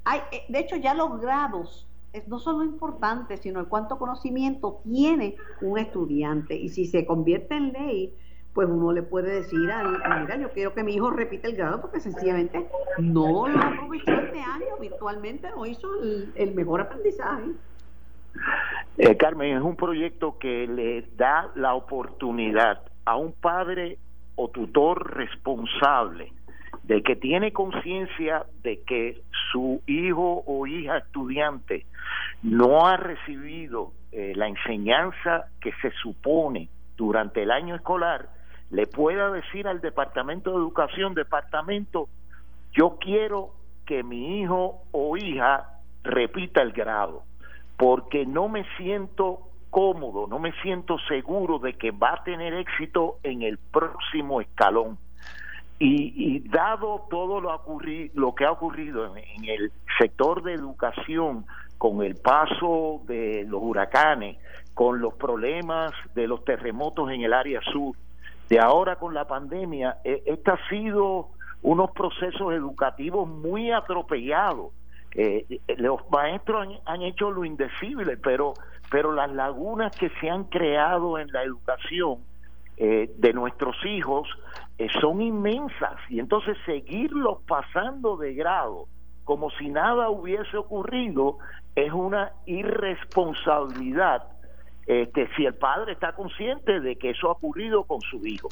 Hay, 0.06 0.22
eh, 0.32 0.44
de 0.48 0.60
hecho, 0.60 0.78
ya 0.78 0.94
los 0.94 1.20
grados 1.20 1.86
no 2.28 2.40
son 2.40 2.60
lo 2.60 2.64
importante, 2.64 3.38
sino 3.38 3.60
el 3.60 3.68
cuánto 3.68 3.98
conocimiento 3.98 4.82
tiene 4.84 5.36
un 5.62 5.78
estudiante. 5.78 6.56
Y 6.56 6.70
si 6.70 6.86
se 6.86 7.06
convierte 7.06 7.56
en 7.56 7.72
ley, 7.72 8.16
pues 8.60 8.68
uno 8.68 8.92
le 8.92 9.04
puede 9.04 9.36
decir, 9.36 9.58
mira, 9.58 10.36
yo 10.38 10.50
quiero 10.52 10.74
que 10.74 10.84
mi 10.84 10.94
hijo 10.94 11.10
repita 11.12 11.48
el 11.48 11.56
grado 11.56 11.80
porque 11.80 12.02
sencillamente 12.02 12.68
no 12.98 13.48
lo 13.48 13.58
aprovechó 13.58 14.12
este 14.12 14.42
año, 14.42 14.78
virtualmente 14.82 15.50
no 15.52 15.66
hizo 15.66 15.88
el, 16.04 16.54
mejor 16.56 16.82
aprendizaje. 16.82 17.52
Eh, 18.98 19.16
Carmen, 19.16 19.56
es 19.56 19.64
un 19.64 19.78
proyecto 19.78 20.38
que 20.38 20.68
le 20.68 21.04
da 21.16 21.50
la 21.56 21.74
oportunidad 21.74 22.82
a 23.06 23.16
un 23.16 23.32
padre 23.32 23.98
o 24.36 24.50
tutor 24.50 25.16
responsable 25.16 26.34
de 26.84 27.02
que 27.02 27.16
tiene 27.16 27.54
conciencia 27.54 28.46
de 28.62 28.82
que 28.82 29.22
su 29.54 29.82
hijo 29.88 30.44
o 30.46 30.68
hija 30.68 30.98
estudiante 30.98 31.86
no 32.44 32.86
ha 32.86 32.98
recibido 32.98 33.94
eh, 34.12 34.34
la 34.36 34.50
enseñanza 34.50 35.46
que 35.62 35.72
se 35.82 35.92
supone 36.04 36.68
durante 36.98 37.44
el 37.44 37.52
año 37.52 37.76
escolar, 37.76 38.28
le 38.72 38.88
pueda 38.88 39.32
decir 39.32 39.68
al 39.68 39.82
Departamento 39.82 40.52
de 40.52 40.58
Educación, 40.58 41.14
Departamento, 41.14 42.10
yo 42.74 42.98
quiero 43.00 43.52
que 43.86 44.04
mi 44.04 44.42
hijo 44.42 44.84
o 44.92 45.18
hija 45.18 45.80
repita 46.04 46.62
el 46.62 46.72
grado, 46.72 47.24
porque 47.78 48.26
no 48.26 48.48
me 48.48 48.66
siento 48.78 49.42
cómodo, 49.70 50.28
no 50.28 50.40
me 50.40 50.52
siento 50.62 50.98
seguro 51.08 51.60
de 51.60 51.74
que 51.74 51.92
va 51.92 52.14
a 52.14 52.24
tener 52.24 52.54
éxito 52.54 53.18
en 53.24 53.42
el 53.42 53.58
próximo 53.58 54.42
escalón. 54.42 54.98
Y, 55.82 56.40
dado 56.50 57.06
todo 57.10 57.40
lo, 57.40 57.62
lo 58.14 58.36
que 58.36 58.46
ha 58.46 58.52
ocurrido 58.52 59.16
en 59.16 59.46
el 59.46 59.72
sector 59.98 60.44
de 60.44 60.54
educación, 60.54 61.46
con 61.78 62.04
el 62.04 62.16
paso 62.16 63.02
de 63.08 63.46
los 63.48 63.62
huracanes, 63.64 64.38
con 64.74 65.00
los 65.00 65.14
problemas 65.14 65.94
de 66.14 66.28
los 66.28 66.44
terremotos 66.44 67.10
en 67.12 67.22
el 67.22 67.34
área 67.34 67.62
sur, 67.62 67.96
de 68.50 68.60
ahora 68.60 68.96
con 68.96 69.14
la 69.14 69.26
pandemia, 69.26 69.98
eh, 70.04 70.24
este 70.26 70.52
ha 70.52 70.70
sido 70.70 71.30
unos 71.62 71.92
procesos 71.92 72.52
educativos 72.54 73.30
muy 73.30 73.72
atropellados. 73.72 74.74
Eh, 75.14 75.46
eh, 75.50 75.76
los 75.78 76.00
maestros 76.10 76.68
han, 76.86 77.02
hecho 77.04 77.30
lo 77.30 77.46
indecible, 77.46 78.18
pero, 78.18 78.56
pero 78.90 79.14
las 79.14 79.32
lagunas 79.32 79.96
que 79.96 80.10
se 80.20 80.30
han 80.30 80.46
creado 80.46 81.20
en 81.20 81.32
la 81.32 81.44
educación 81.44 82.18
de 82.82 83.34
nuestros 83.34 83.76
hijos 83.86 84.26
son 85.02 85.22
inmensas 85.22 85.98
y 86.08 86.22
entonces 86.22 86.58
seguirlos 86.66 87.40
pasando 87.46 88.16
de 88.16 88.34
grado 88.36 88.86
como 89.26 89.50
si 89.50 89.68
nada 89.68 90.10
hubiese 90.10 90.56
ocurrido 90.56 91.40
es 91.76 91.92
una 91.92 92.32
irresponsabilidad 92.46 94.24
este, 94.90 95.30
si 95.36 95.46
el 95.46 95.54
padre 95.54 95.92
está 95.94 96.14
consciente 96.14 96.80
de 96.80 96.96
que 96.96 97.12
eso 97.12 97.30
ha 97.30 97.34
ocurrido 97.34 97.84
con 97.84 98.02
su 98.02 98.26
hijo. 98.26 98.50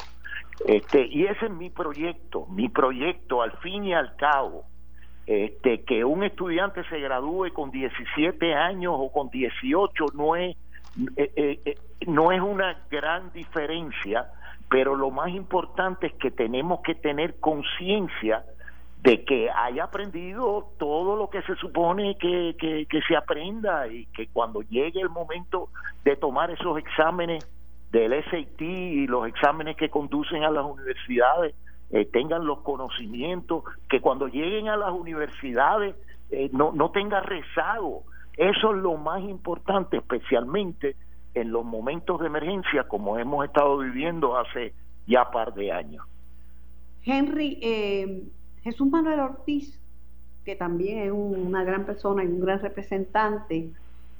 Este, 0.67 1.07
y 1.07 1.25
ese 1.25 1.47
es 1.47 1.51
mi 1.51 1.71
proyecto, 1.71 2.45
mi 2.45 2.69
proyecto 2.69 3.41
al 3.41 3.53
fin 3.57 3.83
y 3.85 3.95
al 3.95 4.15
cabo, 4.17 4.65
este, 5.25 5.81
que 5.81 6.05
un 6.05 6.23
estudiante 6.23 6.83
se 6.89 6.99
gradúe 6.99 7.51
con 7.53 7.71
17 7.71 8.53
años 8.53 8.93
o 8.95 9.11
con 9.11 9.31
18 9.31 10.05
no 10.13 10.35
es, 10.35 10.55
eh, 11.15 11.31
eh, 11.35 11.59
eh, 11.65 11.75
no 12.05 12.31
es 12.31 12.39
una 12.39 12.85
gran 12.91 13.33
diferencia, 13.33 14.27
pero 14.69 14.95
lo 14.95 15.09
más 15.09 15.29
importante 15.29 16.05
es 16.05 16.13
que 16.13 16.29
tenemos 16.29 16.81
que 16.81 16.93
tener 16.93 17.39
conciencia 17.39 18.45
de 19.07 19.23
que 19.23 19.49
haya 19.49 19.85
aprendido 19.85 20.67
todo 20.77 21.15
lo 21.15 21.29
que 21.29 21.41
se 21.43 21.55
supone 21.55 22.17
que, 22.17 22.57
que, 22.59 23.01
se 23.07 23.15
aprenda 23.15 23.87
y 23.87 24.05
que 24.07 24.27
cuando 24.27 24.63
llegue 24.63 24.99
el 24.99 25.07
momento 25.07 25.69
de 26.03 26.17
tomar 26.17 26.51
esos 26.51 26.77
exámenes 26.77 27.47
del 27.89 28.11
SAT 28.25 28.59
y 28.59 29.07
los 29.07 29.25
exámenes 29.29 29.77
que 29.77 29.87
conducen 29.87 30.43
a 30.43 30.51
las 30.51 30.65
universidades 30.65 31.55
eh, 31.89 32.03
tengan 32.03 32.45
los 32.45 32.59
conocimientos, 32.63 33.63
que 33.89 34.01
cuando 34.01 34.27
lleguen 34.27 34.67
a 34.67 34.75
las 34.75 34.91
universidades 34.91 35.95
eh, 36.29 36.49
no, 36.51 36.73
no 36.73 36.91
tenga 36.91 37.21
rezago. 37.21 38.03
Eso 38.35 38.75
es 38.75 38.81
lo 38.81 38.97
más 38.97 39.21
importante, 39.21 39.95
especialmente 39.95 40.97
en 41.33 41.53
los 41.53 41.63
momentos 41.63 42.19
de 42.19 42.27
emergencia 42.27 42.83
como 42.89 43.17
hemos 43.17 43.45
estado 43.45 43.77
viviendo 43.77 44.37
hace 44.37 44.73
ya 45.07 45.31
par 45.31 45.53
de 45.53 45.71
años. 45.71 46.05
Henry, 47.05 47.57
eh, 47.61 48.23
Jesús 48.67 48.89
Manuel 48.89 49.21
Ortiz, 49.21 49.79
que 50.43 50.55
también 50.55 50.99
es 50.99 51.11
una 51.11 51.63
gran 51.63 51.85
persona 51.85 52.23
y 52.23 52.27
un 52.27 52.41
gran 52.41 52.59
representante, 52.59 53.71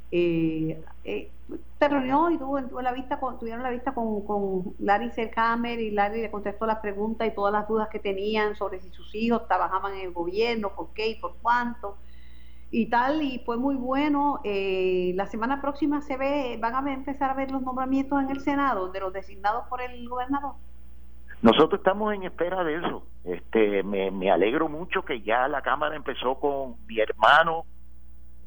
eh, 0.09 0.81
eh, 1.03 1.31
se 1.77 1.87
reunió 1.89 2.29
y 2.29 2.37
tuvo, 2.37 2.81
la 2.81 2.93
vista 2.93 3.19
con, 3.19 3.37
tuvieron 3.39 3.61
la 3.61 3.69
vista 3.69 3.93
con, 3.93 4.73
Larry 4.79 5.11
y 5.79 5.91
Larry 5.91 6.21
le 6.21 6.31
contestó 6.31 6.65
las 6.65 6.79
preguntas 6.79 7.27
y 7.27 7.31
todas 7.31 7.51
las 7.51 7.67
dudas 7.67 7.89
que 7.89 7.99
tenían 7.99 8.55
sobre 8.55 8.79
si 8.79 8.89
sus 8.89 9.13
hijos 9.15 9.45
trabajaban 9.47 9.95
en 9.95 10.05
el 10.07 10.13
gobierno, 10.13 10.73
por 10.73 10.93
qué 10.93 11.09
y 11.09 11.15
por 11.15 11.35
cuánto 11.41 11.97
y 12.71 12.85
tal, 12.85 13.21
y 13.21 13.39
fue 13.39 13.57
muy 13.57 13.75
bueno. 13.75 14.39
Eh, 14.45 15.11
la 15.15 15.27
semana 15.27 15.61
próxima 15.61 16.01
se 16.01 16.15
ve, 16.15 16.57
van 16.61 16.87
a 16.87 16.93
empezar 16.93 17.31
a 17.31 17.33
ver 17.33 17.51
los 17.51 17.61
nombramientos 17.61 18.21
en 18.21 18.29
el 18.29 18.39
Senado 18.39 18.91
de 18.93 19.01
los 19.01 19.11
designados 19.11 19.67
por 19.67 19.81
el 19.81 20.07
gobernador. 20.07 20.53
Nosotros 21.41 21.79
estamos 21.79 22.13
en 22.13 22.23
espera 22.23 22.63
de 22.63 22.75
eso. 22.77 23.03
Este, 23.23 23.83
me, 23.83 24.09
me 24.09 24.31
alegro 24.31 24.69
mucho 24.69 25.03
que 25.03 25.21
ya 25.21 25.47
la 25.47 25.61
Cámara 25.61 25.95
empezó 25.95 26.35
con 26.35 26.75
mi 26.87 26.99
hermano, 26.99 27.65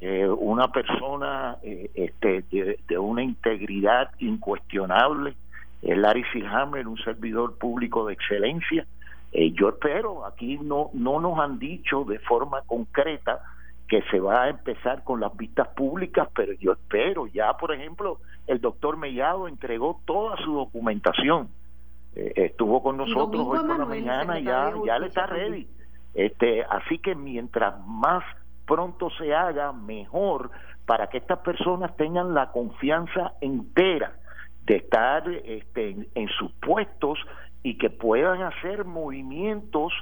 eh, 0.01 0.27
una 0.27 0.69
persona 0.73 1.59
eh, 1.63 1.91
este, 1.95 2.43
de, 2.89 2.99
una 2.99 3.23
integridad 3.23 4.11
incuestionable, 4.19 5.37
el 5.83 6.03
Larry 6.03 6.25
Silhammer, 6.33 6.89
un 6.89 6.99
servidor 6.99 7.59
público 7.59 8.07
de 8.07 8.15
excelencia. 8.15 8.87
Eh, 9.33 9.53
yo 9.53 9.69
espero, 9.69 10.25
aquí 10.25 10.59
no, 10.59 10.91
no 10.95 11.21
nos 11.21 11.39
han 11.39 11.59
dicho 11.59 12.05
de 12.05 12.19
forma 12.19 12.63
concreta 12.63 13.41
que 13.87 14.03
se 14.11 14.19
va 14.19 14.45
a 14.45 14.49
empezar 14.49 15.05
con 15.05 15.21
las 15.21 15.37
vistas 15.37 15.69
públicas, 15.69 16.29
pero 16.35 16.55
yo 16.55 16.73
espero, 16.73 17.27
ya 17.29 17.53
por 17.55 17.73
ejemplo, 17.73 18.19
el 18.47 18.61
doctor 18.61 18.97
Mellado 18.97 19.47
entregó 19.49 20.01
toda 20.07 20.37
su 20.39 20.55
documentación 20.55 21.49
eh, 22.15 22.33
estuvo 22.37 22.83
con 22.83 22.97
nosotros 22.97 23.47
hoy 23.47 23.59
por 23.59 23.79
la 23.79 23.85
mañana 23.85 24.41
y 24.41 24.45
ya, 24.45 24.73
ya 24.85 24.99
le 24.99 25.07
está 25.07 25.27
ready. 25.27 25.69
Este, 26.15 26.65
así 26.65 26.99
que 26.99 27.15
mientras 27.15 27.75
más 27.87 28.25
pronto 28.67 29.11
se 29.11 29.35
haga, 29.35 29.73
mejor 29.73 30.51
para 30.87 31.09
que 31.09 31.19
estas 31.19 31.39
personas 31.41 31.97
tengan 31.97 32.35
la 32.35 32.51
confianza 32.51 33.35
entera 33.41 34.13
de 34.65 34.77
estar 34.77 35.29
este, 35.29 36.09
en, 36.15 36.29
sus 36.39 36.53
puestos 36.55 37.19
y 37.63 37.79
que 37.79 37.91
puedan 37.91 38.43
hacer 38.43 38.85
movimientos 38.85 39.93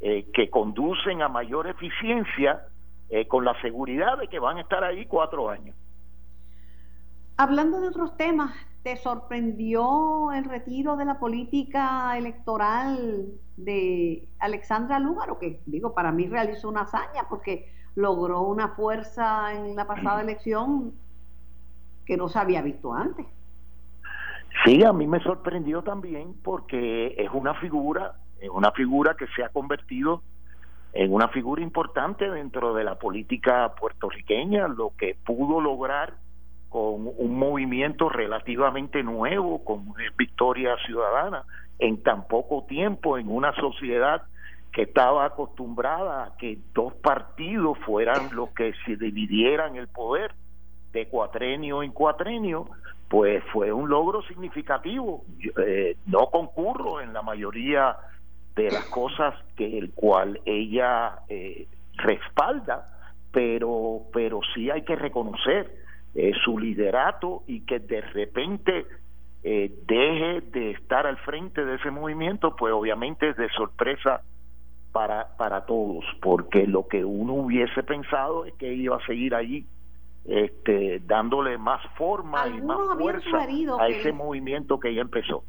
eh, 0.00 0.26
que 0.32 0.50
conducen 0.50 1.22
a 1.22 1.28
mayor 1.28 1.66
eficiencia 1.66 2.62
eh, 3.08 3.26
con 3.26 3.44
la 3.44 3.60
seguridad 3.60 4.18
de 4.18 4.28
que 4.28 4.38
van 4.38 4.58
a 4.58 4.62
estar 4.62 4.84
ahí 4.84 5.06
cuatro 5.06 5.48
años. 5.48 5.76
Hablando 7.38 7.82
de 7.82 7.88
otros 7.88 8.16
temas, 8.16 8.54
¿te 8.82 8.96
sorprendió 8.96 10.32
el 10.32 10.44
retiro 10.44 10.96
de 10.96 11.04
la 11.04 11.18
política 11.18 12.16
electoral 12.16 13.26
de 13.58 14.26
Alexandra 14.38 14.98
Lúgaro? 14.98 15.38
Que 15.38 15.60
digo, 15.66 15.92
para 15.92 16.12
mí 16.12 16.26
realizó 16.28 16.70
una 16.70 16.82
hazaña 16.82 17.28
porque 17.28 17.70
logró 17.94 18.40
una 18.40 18.68
fuerza 18.68 19.52
en 19.52 19.76
la 19.76 19.86
pasada 19.86 20.22
elección 20.22 20.94
que 22.06 22.16
no 22.16 22.30
se 22.30 22.38
había 22.38 22.62
visto 22.62 22.94
antes. 22.94 23.26
Sí, 24.64 24.82
a 24.82 24.94
mí 24.94 25.06
me 25.06 25.20
sorprendió 25.20 25.82
también 25.82 26.34
porque 26.42 27.14
es 27.18 27.28
una 27.34 27.52
figura, 27.54 28.14
es 28.40 28.48
una 28.48 28.72
figura 28.72 29.14
que 29.14 29.26
se 29.36 29.44
ha 29.44 29.50
convertido 29.50 30.22
en 30.94 31.12
una 31.12 31.28
figura 31.28 31.62
importante 31.62 32.30
dentro 32.30 32.72
de 32.72 32.84
la 32.84 32.98
política 32.98 33.74
puertorriqueña, 33.74 34.68
lo 34.68 34.94
que 34.96 35.18
pudo 35.26 35.60
lograr 35.60 36.14
con 36.76 37.10
un 37.16 37.38
movimiento 37.38 38.10
relativamente 38.10 39.02
nuevo, 39.02 39.64
como 39.64 39.94
Victoria 40.18 40.76
Ciudadana, 40.84 41.42
en 41.78 42.02
tan 42.02 42.28
poco 42.28 42.66
tiempo, 42.68 43.16
en 43.16 43.30
una 43.30 43.54
sociedad 43.54 44.24
que 44.74 44.82
estaba 44.82 45.24
acostumbrada 45.24 46.24
a 46.24 46.36
que 46.36 46.58
dos 46.74 46.92
partidos 46.96 47.78
fueran 47.78 48.28
los 48.36 48.50
que 48.50 48.74
se 48.84 48.96
dividieran 48.96 49.76
el 49.76 49.88
poder 49.88 50.34
de 50.92 51.08
cuatrenio 51.08 51.82
en 51.82 51.92
cuatrenio, 51.92 52.66
pues 53.08 53.42
fue 53.54 53.72
un 53.72 53.88
logro 53.88 54.20
significativo. 54.24 55.24
Eh, 55.66 55.96
no 56.04 56.26
concurro 56.26 57.00
en 57.00 57.14
la 57.14 57.22
mayoría 57.22 57.96
de 58.54 58.70
las 58.70 58.84
cosas 58.90 59.34
que 59.56 59.78
el 59.78 59.94
cual 59.94 60.42
ella 60.44 61.20
eh, 61.30 61.68
respalda, 61.94 63.14
pero 63.32 64.02
pero 64.12 64.40
sí 64.54 64.68
hay 64.68 64.82
que 64.82 64.94
reconocer 64.94 65.85
eh, 66.18 66.32
su 66.44 66.58
liderato 66.58 67.42
y 67.46 67.60
que 67.60 67.78
de 67.78 68.00
repente 68.00 68.86
eh, 69.42 69.70
deje 69.86 70.40
de 70.50 70.70
estar 70.70 71.06
al 71.06 71.18
frente 71.18 71.62
de 71.62 71.74
ese 71.74 71.90
movimiento, 71.90 72.56
pues 72.56 72.72
obviamente 72.72 73.28
es 73.28 73.36
de 73.36 73.50
sorpresa 73.50 74.22
para, 74.92 75.36
para 75.36 75.66
todos, 75.66 76.06
porque 76.22 76.66
lo 76.66 76.88
que 76.88 77.04
uno 77.04 77.34
hubiese 77.34 77.82
pensado 77.82 78.46
es 78.46 78.54
que 78.54 78.72
iba 78.72 78.96
a 78.96 79.06
seguir 79.06 79.34
allí 79.34 79.66
este, 80.24 81.00
dándole 81.00 81.58
más 81.58 81.82
forma 81.98 82.48
y 82.48 82.62
más 82.62 82.78
fuerza 82.98 83.46
a 83.78 83.88
ese 83.88 84.10
movimiento 84.10 84.80
que 84.80 84.94
ya 84.94 85.02
empezó. 85.02 85.44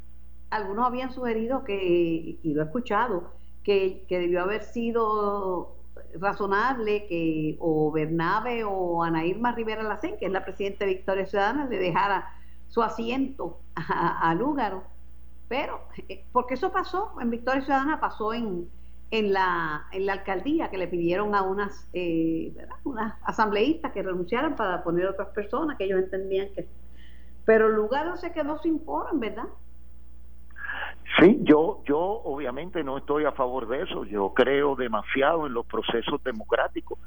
Algunos 0.50 0.86
habían 0.86 1.12
sugerido 1.12 1.64
que, 1.64 2.38
y 2.42 2.52
lo 2.52 2.60
he 2.60 2.64
escuchado, 2.66 3.32
que, 3.64 4.04
que 4.06 4.18
debió 4.18 4.42
haber 4.42 4.64
sido 4.64 5.77
razonable 6.14 7.06
que 7.06 7.56
o 7.60 7.90
Bernabe 7.90 8.64
o 8.64 9.02
Ana 9.02 9.24
Irma 9.24 9.52
Rivera 9.52 9.82
Lacén, 9.82 10.16
que 10.18 10.26
es 10.26 10.32
la 10.32 10.44
presidenta 10.44 10.84
de 10.84 10.94
Victoria 10.94 11.26
Ciudadana, 11.26 11.66
le 11.66 11.78
dejara 11.78 12.32
su 12.68 12.82
asiento 12.82 13.60
a, 13.74 14.34
Lúgaro. 14.34 14.84
Pero, 15.48 15.80
eh, 16.08 16.24
porque 16.32 16.54
eso 16.54 16.72
pasó 16.72 17.14
en 17.20 17.30
Victoria 17.30 17.62
Ciudadana, 17.62 18.00
pasó 18.00 18.34
en, 18.34 18.68
en, 19.10 19.32
la, 19.32 19.86
en 19.92 20.06
la 20.06 20.14
alcaldía, 20.14 20.70
que 20.70 20.78
le 20.78 20.88
pidieron 20.88 21.34
a 21.34 21.42
unas, 21.42 21.88
eh, 21.92 22.54
unas 22.84 23.14
asambleístas 23.22 23.92
que 23.92 24.02
renunciaran 24.02 24.56
para 24.56 24.82
poner 24.82 25.06
otras 25.06 25.28
personas 25.28 25.76
que 25.78 25.84
ellos 25.84 26.00
entendían 26.00 26.48
que... 26.54 26.68
Pero 27.46 27.68
Lúgaro 27.68 28.18
se 28.18 28.32
quedó 28.32 28.58
sin 28.58 28.80
forum, 28.84 29.20
¿verdad? 29.20 29.46
Sí, 31.18 31.38
yo, 31.42 31.82
yo 31.86 31.98
obviamente 31.98 32.84
no 32.84 32.98
estoy 32.98 33.24
a 33.24 33.32
favor 33.32 33.66
de 33.68 33.82
eso. 33.82 34.04
Yo 34.04 34.32
creo 34.34 34.76
demasiado 34.76 35.46
en 35.46 35.54
los 35.54 35.66
procesos 35.66 36.22
democráticos, 36.22 36.98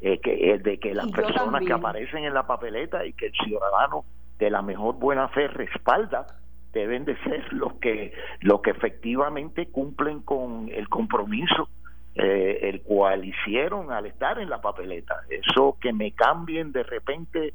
eh, 0.00 0.18
que 0.18 0.58
de 0.58 0.78
que 0.78 0.94
las 0.94 1.10
personas 1.10 1.64
que 1.64 1.72
aparecen 1.72 2.24
en 2.24 2.34
la 2.34 2.46
papeleta 2.46 3.04
y 3.04 3.12
que 3.12 3.26
el 3.26 3.32
ciudadano 3.32 4.04
de 4.38 4.50
la 4.50 4.62
mejor 4.62 4.94
buena 4.96 5.28
fe 5.28 5.46
respalda 5.48 6.26
deben 6.72 7.04
de 7.04 7.16
ser 7.18 7.52
los 7.52 7.74
que 7.74 8.12
los 8.40 8.62
que 8.62 8.70
efectivamente 8.70 9.66
cumplen 9.66 10.20
con 10.20 10.70
el 10.72 10.88
compromiso 10.88 11.68
eh, 12.14 12.68
el 12.68 12.82
cual 12.82 13.24
hicieron 13.24 13.92
al 13.92 14.06
estar 14.06 14.40
en 14.40 14.50
la 14.50 14.60
papeleta. 14.60 15.20
Eso 15.30 15.76
que 15.80 15.92
me 15.92 16.12
cambien 16.12 16.72
de 16.72 16.82
repente 16.82 17.54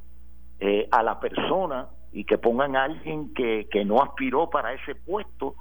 eh, 0.60 0.88
a 0.92 1.04
la 1.04 1.20
persona 1.20 1.88
y 2.16 2.24
que 2.24 2.38
pongan 2.38 2.78
a 2.78 2.86
alguien 2.86 3.34
que, 3.34 3.68
que 3.70 3.84
no 3.84 4.02
aspiró 4.02 4.50
para 4.50 4.74
ese 4.74 4.96
puesto 4.96 5.56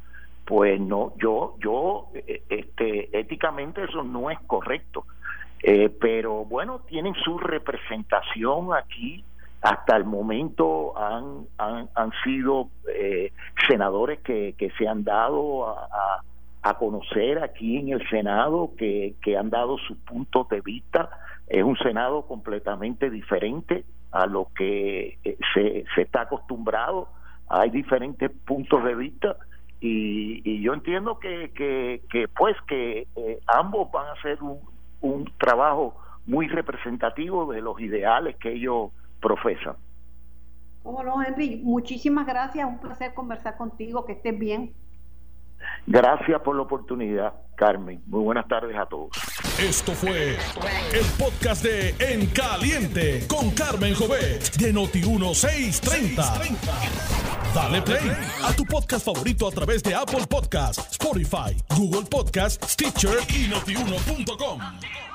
pues 0.45 0.81
no 0.81 1.13
yo 1.19 1.57
yo 1.59 2.09
eh, 2.15 2.43
este 2.49 3.19
éticamente 3.19 3.83
eso 3.85 4.05
no 4.05 4.31
es 4.31 4.39
correcto. 4.47 5.05
Eh, 5.63 5.89
pero 6.01 6.45
bueno 6.45 6.81
tienen 6.87 7.15
su 7.15 7.39
representación 7.39 8.73
aquí. 8.73 9.25
Hasta 9.63 9.97
el 9.97 10.05
momento 10.05 10.97
han 10.97 11.47
han, 11.59 12.13
sido 12.23 12.69
eh, 12.95 13.33
senadores 13.67 14.21
que, 14.21 14.55
que 14.59 14.71
se 14.79 14.87
han 14.87 15.03
dado 15.03 15.67
a, 15.67 16.21
a 16.63 16.75
conocer 16.75 17.43
aquí 17.43 17.79
en 17.79 17.89
el 17.89 18.09
Senado 18.11 18.73
que, 18.77 19.15
que 19.23 19.37
han 19.39 19.51
dado 19.51 19.79
sus 19.79 19.97
puntos 19.99 20.49
de 20.51 20.61
vista. 20.61 21.09
Es 21.49 21.65
un 21.65 21.77
Senado 21.79 22.27
completamente 22.27 23.09
diferente 23.11 23.85
a 24.15 24.27
lo 24.27 24.47
que 24.55 25.19
eh, 25.25 25.37
se, 25.53 25.85
se 25.95 26.03
está 26.03 26.23
acostumbrado. 26.23 27.09
Hay 27.49 27.71
diferentes 27.71 28.31
puntos 28.47 28.83
de 28.85 28.95
vista 28.95 29.37
y, 29.81 30.41
y 30.49 30.63
yo 30.63 30.73
entiendo 30.73 31.19
que, 31.19 31.51
que, 31.53 32.29
pues 32.29 32.57
que 32.69 33.09
eh, 33.17 33.41
ambos 33.47 33.91
van 33.91 34.07
a 34.07 34.13
hacer 34.13 34.41
un, 34.41 34.61
un 35.01 35.31
trabajo 35.37 35.97
muy 36.27 36.47
representativo 36.47 37.53
de 37.53 37.61
los 37.61 37.79
ideales 37.81 38.37
que 38.37 38.53
ellos 38.53 38.93
profesan. 39.21 39.75
¿Cómo 40.85 41.03
no, 41.03 41.21
Henry? 41.21 41.61
Muchísimas 41.65 42.27
gracias, 42.27 42.69
un 42.69 42.79
placer 42.79 43.15
conversar 43.15 43.57
contigo, 43.57 44.05
que 44.05 44.13
estés 44.13 44.39
bien. 44.39 44.73
Gracias 45.87 46.41
por 46.43 46.57
la 46.57 46.63
oportunidad, 46.63 47.35
Carmen. 47.57 48.03
Muy 48.07 48.23
buenas 48.23 48.49
tardes 48.49 48.77
a 48.77 48.87
todos. 48.87 49.11
Esto 49.61 49.93
fue 49.93 50.37
el 50.93 51.07
podcast 51.19 51.65
de 51.65 51.95
En 51.99 52.27
Caliente 52.27 53.27
con 53.29 53.51
Carmen 53.51 53.95
Jovet 53.95 54.57
de 54.57 54.75
Noti1630. 54.75 56.59
Dale 57.55 57.83
play 57.83 58.11
a 58.43 58.53
tu 58.53 58.65
podcast 58.65 59.05
favorito 59.05 59.47
a 59.47 59.51
través 59.51 59.83
de 59.83 59.95
Apple 59.95 60.27
Podcasts, 60.29 60.93
Spotify, 60.93 61.57
Google 61.77 62.09
Podcasts, 62.11 62.73
Stitcher 62.73 63.19
y 63.29 63.47
notiuno.com. 63.49 65.14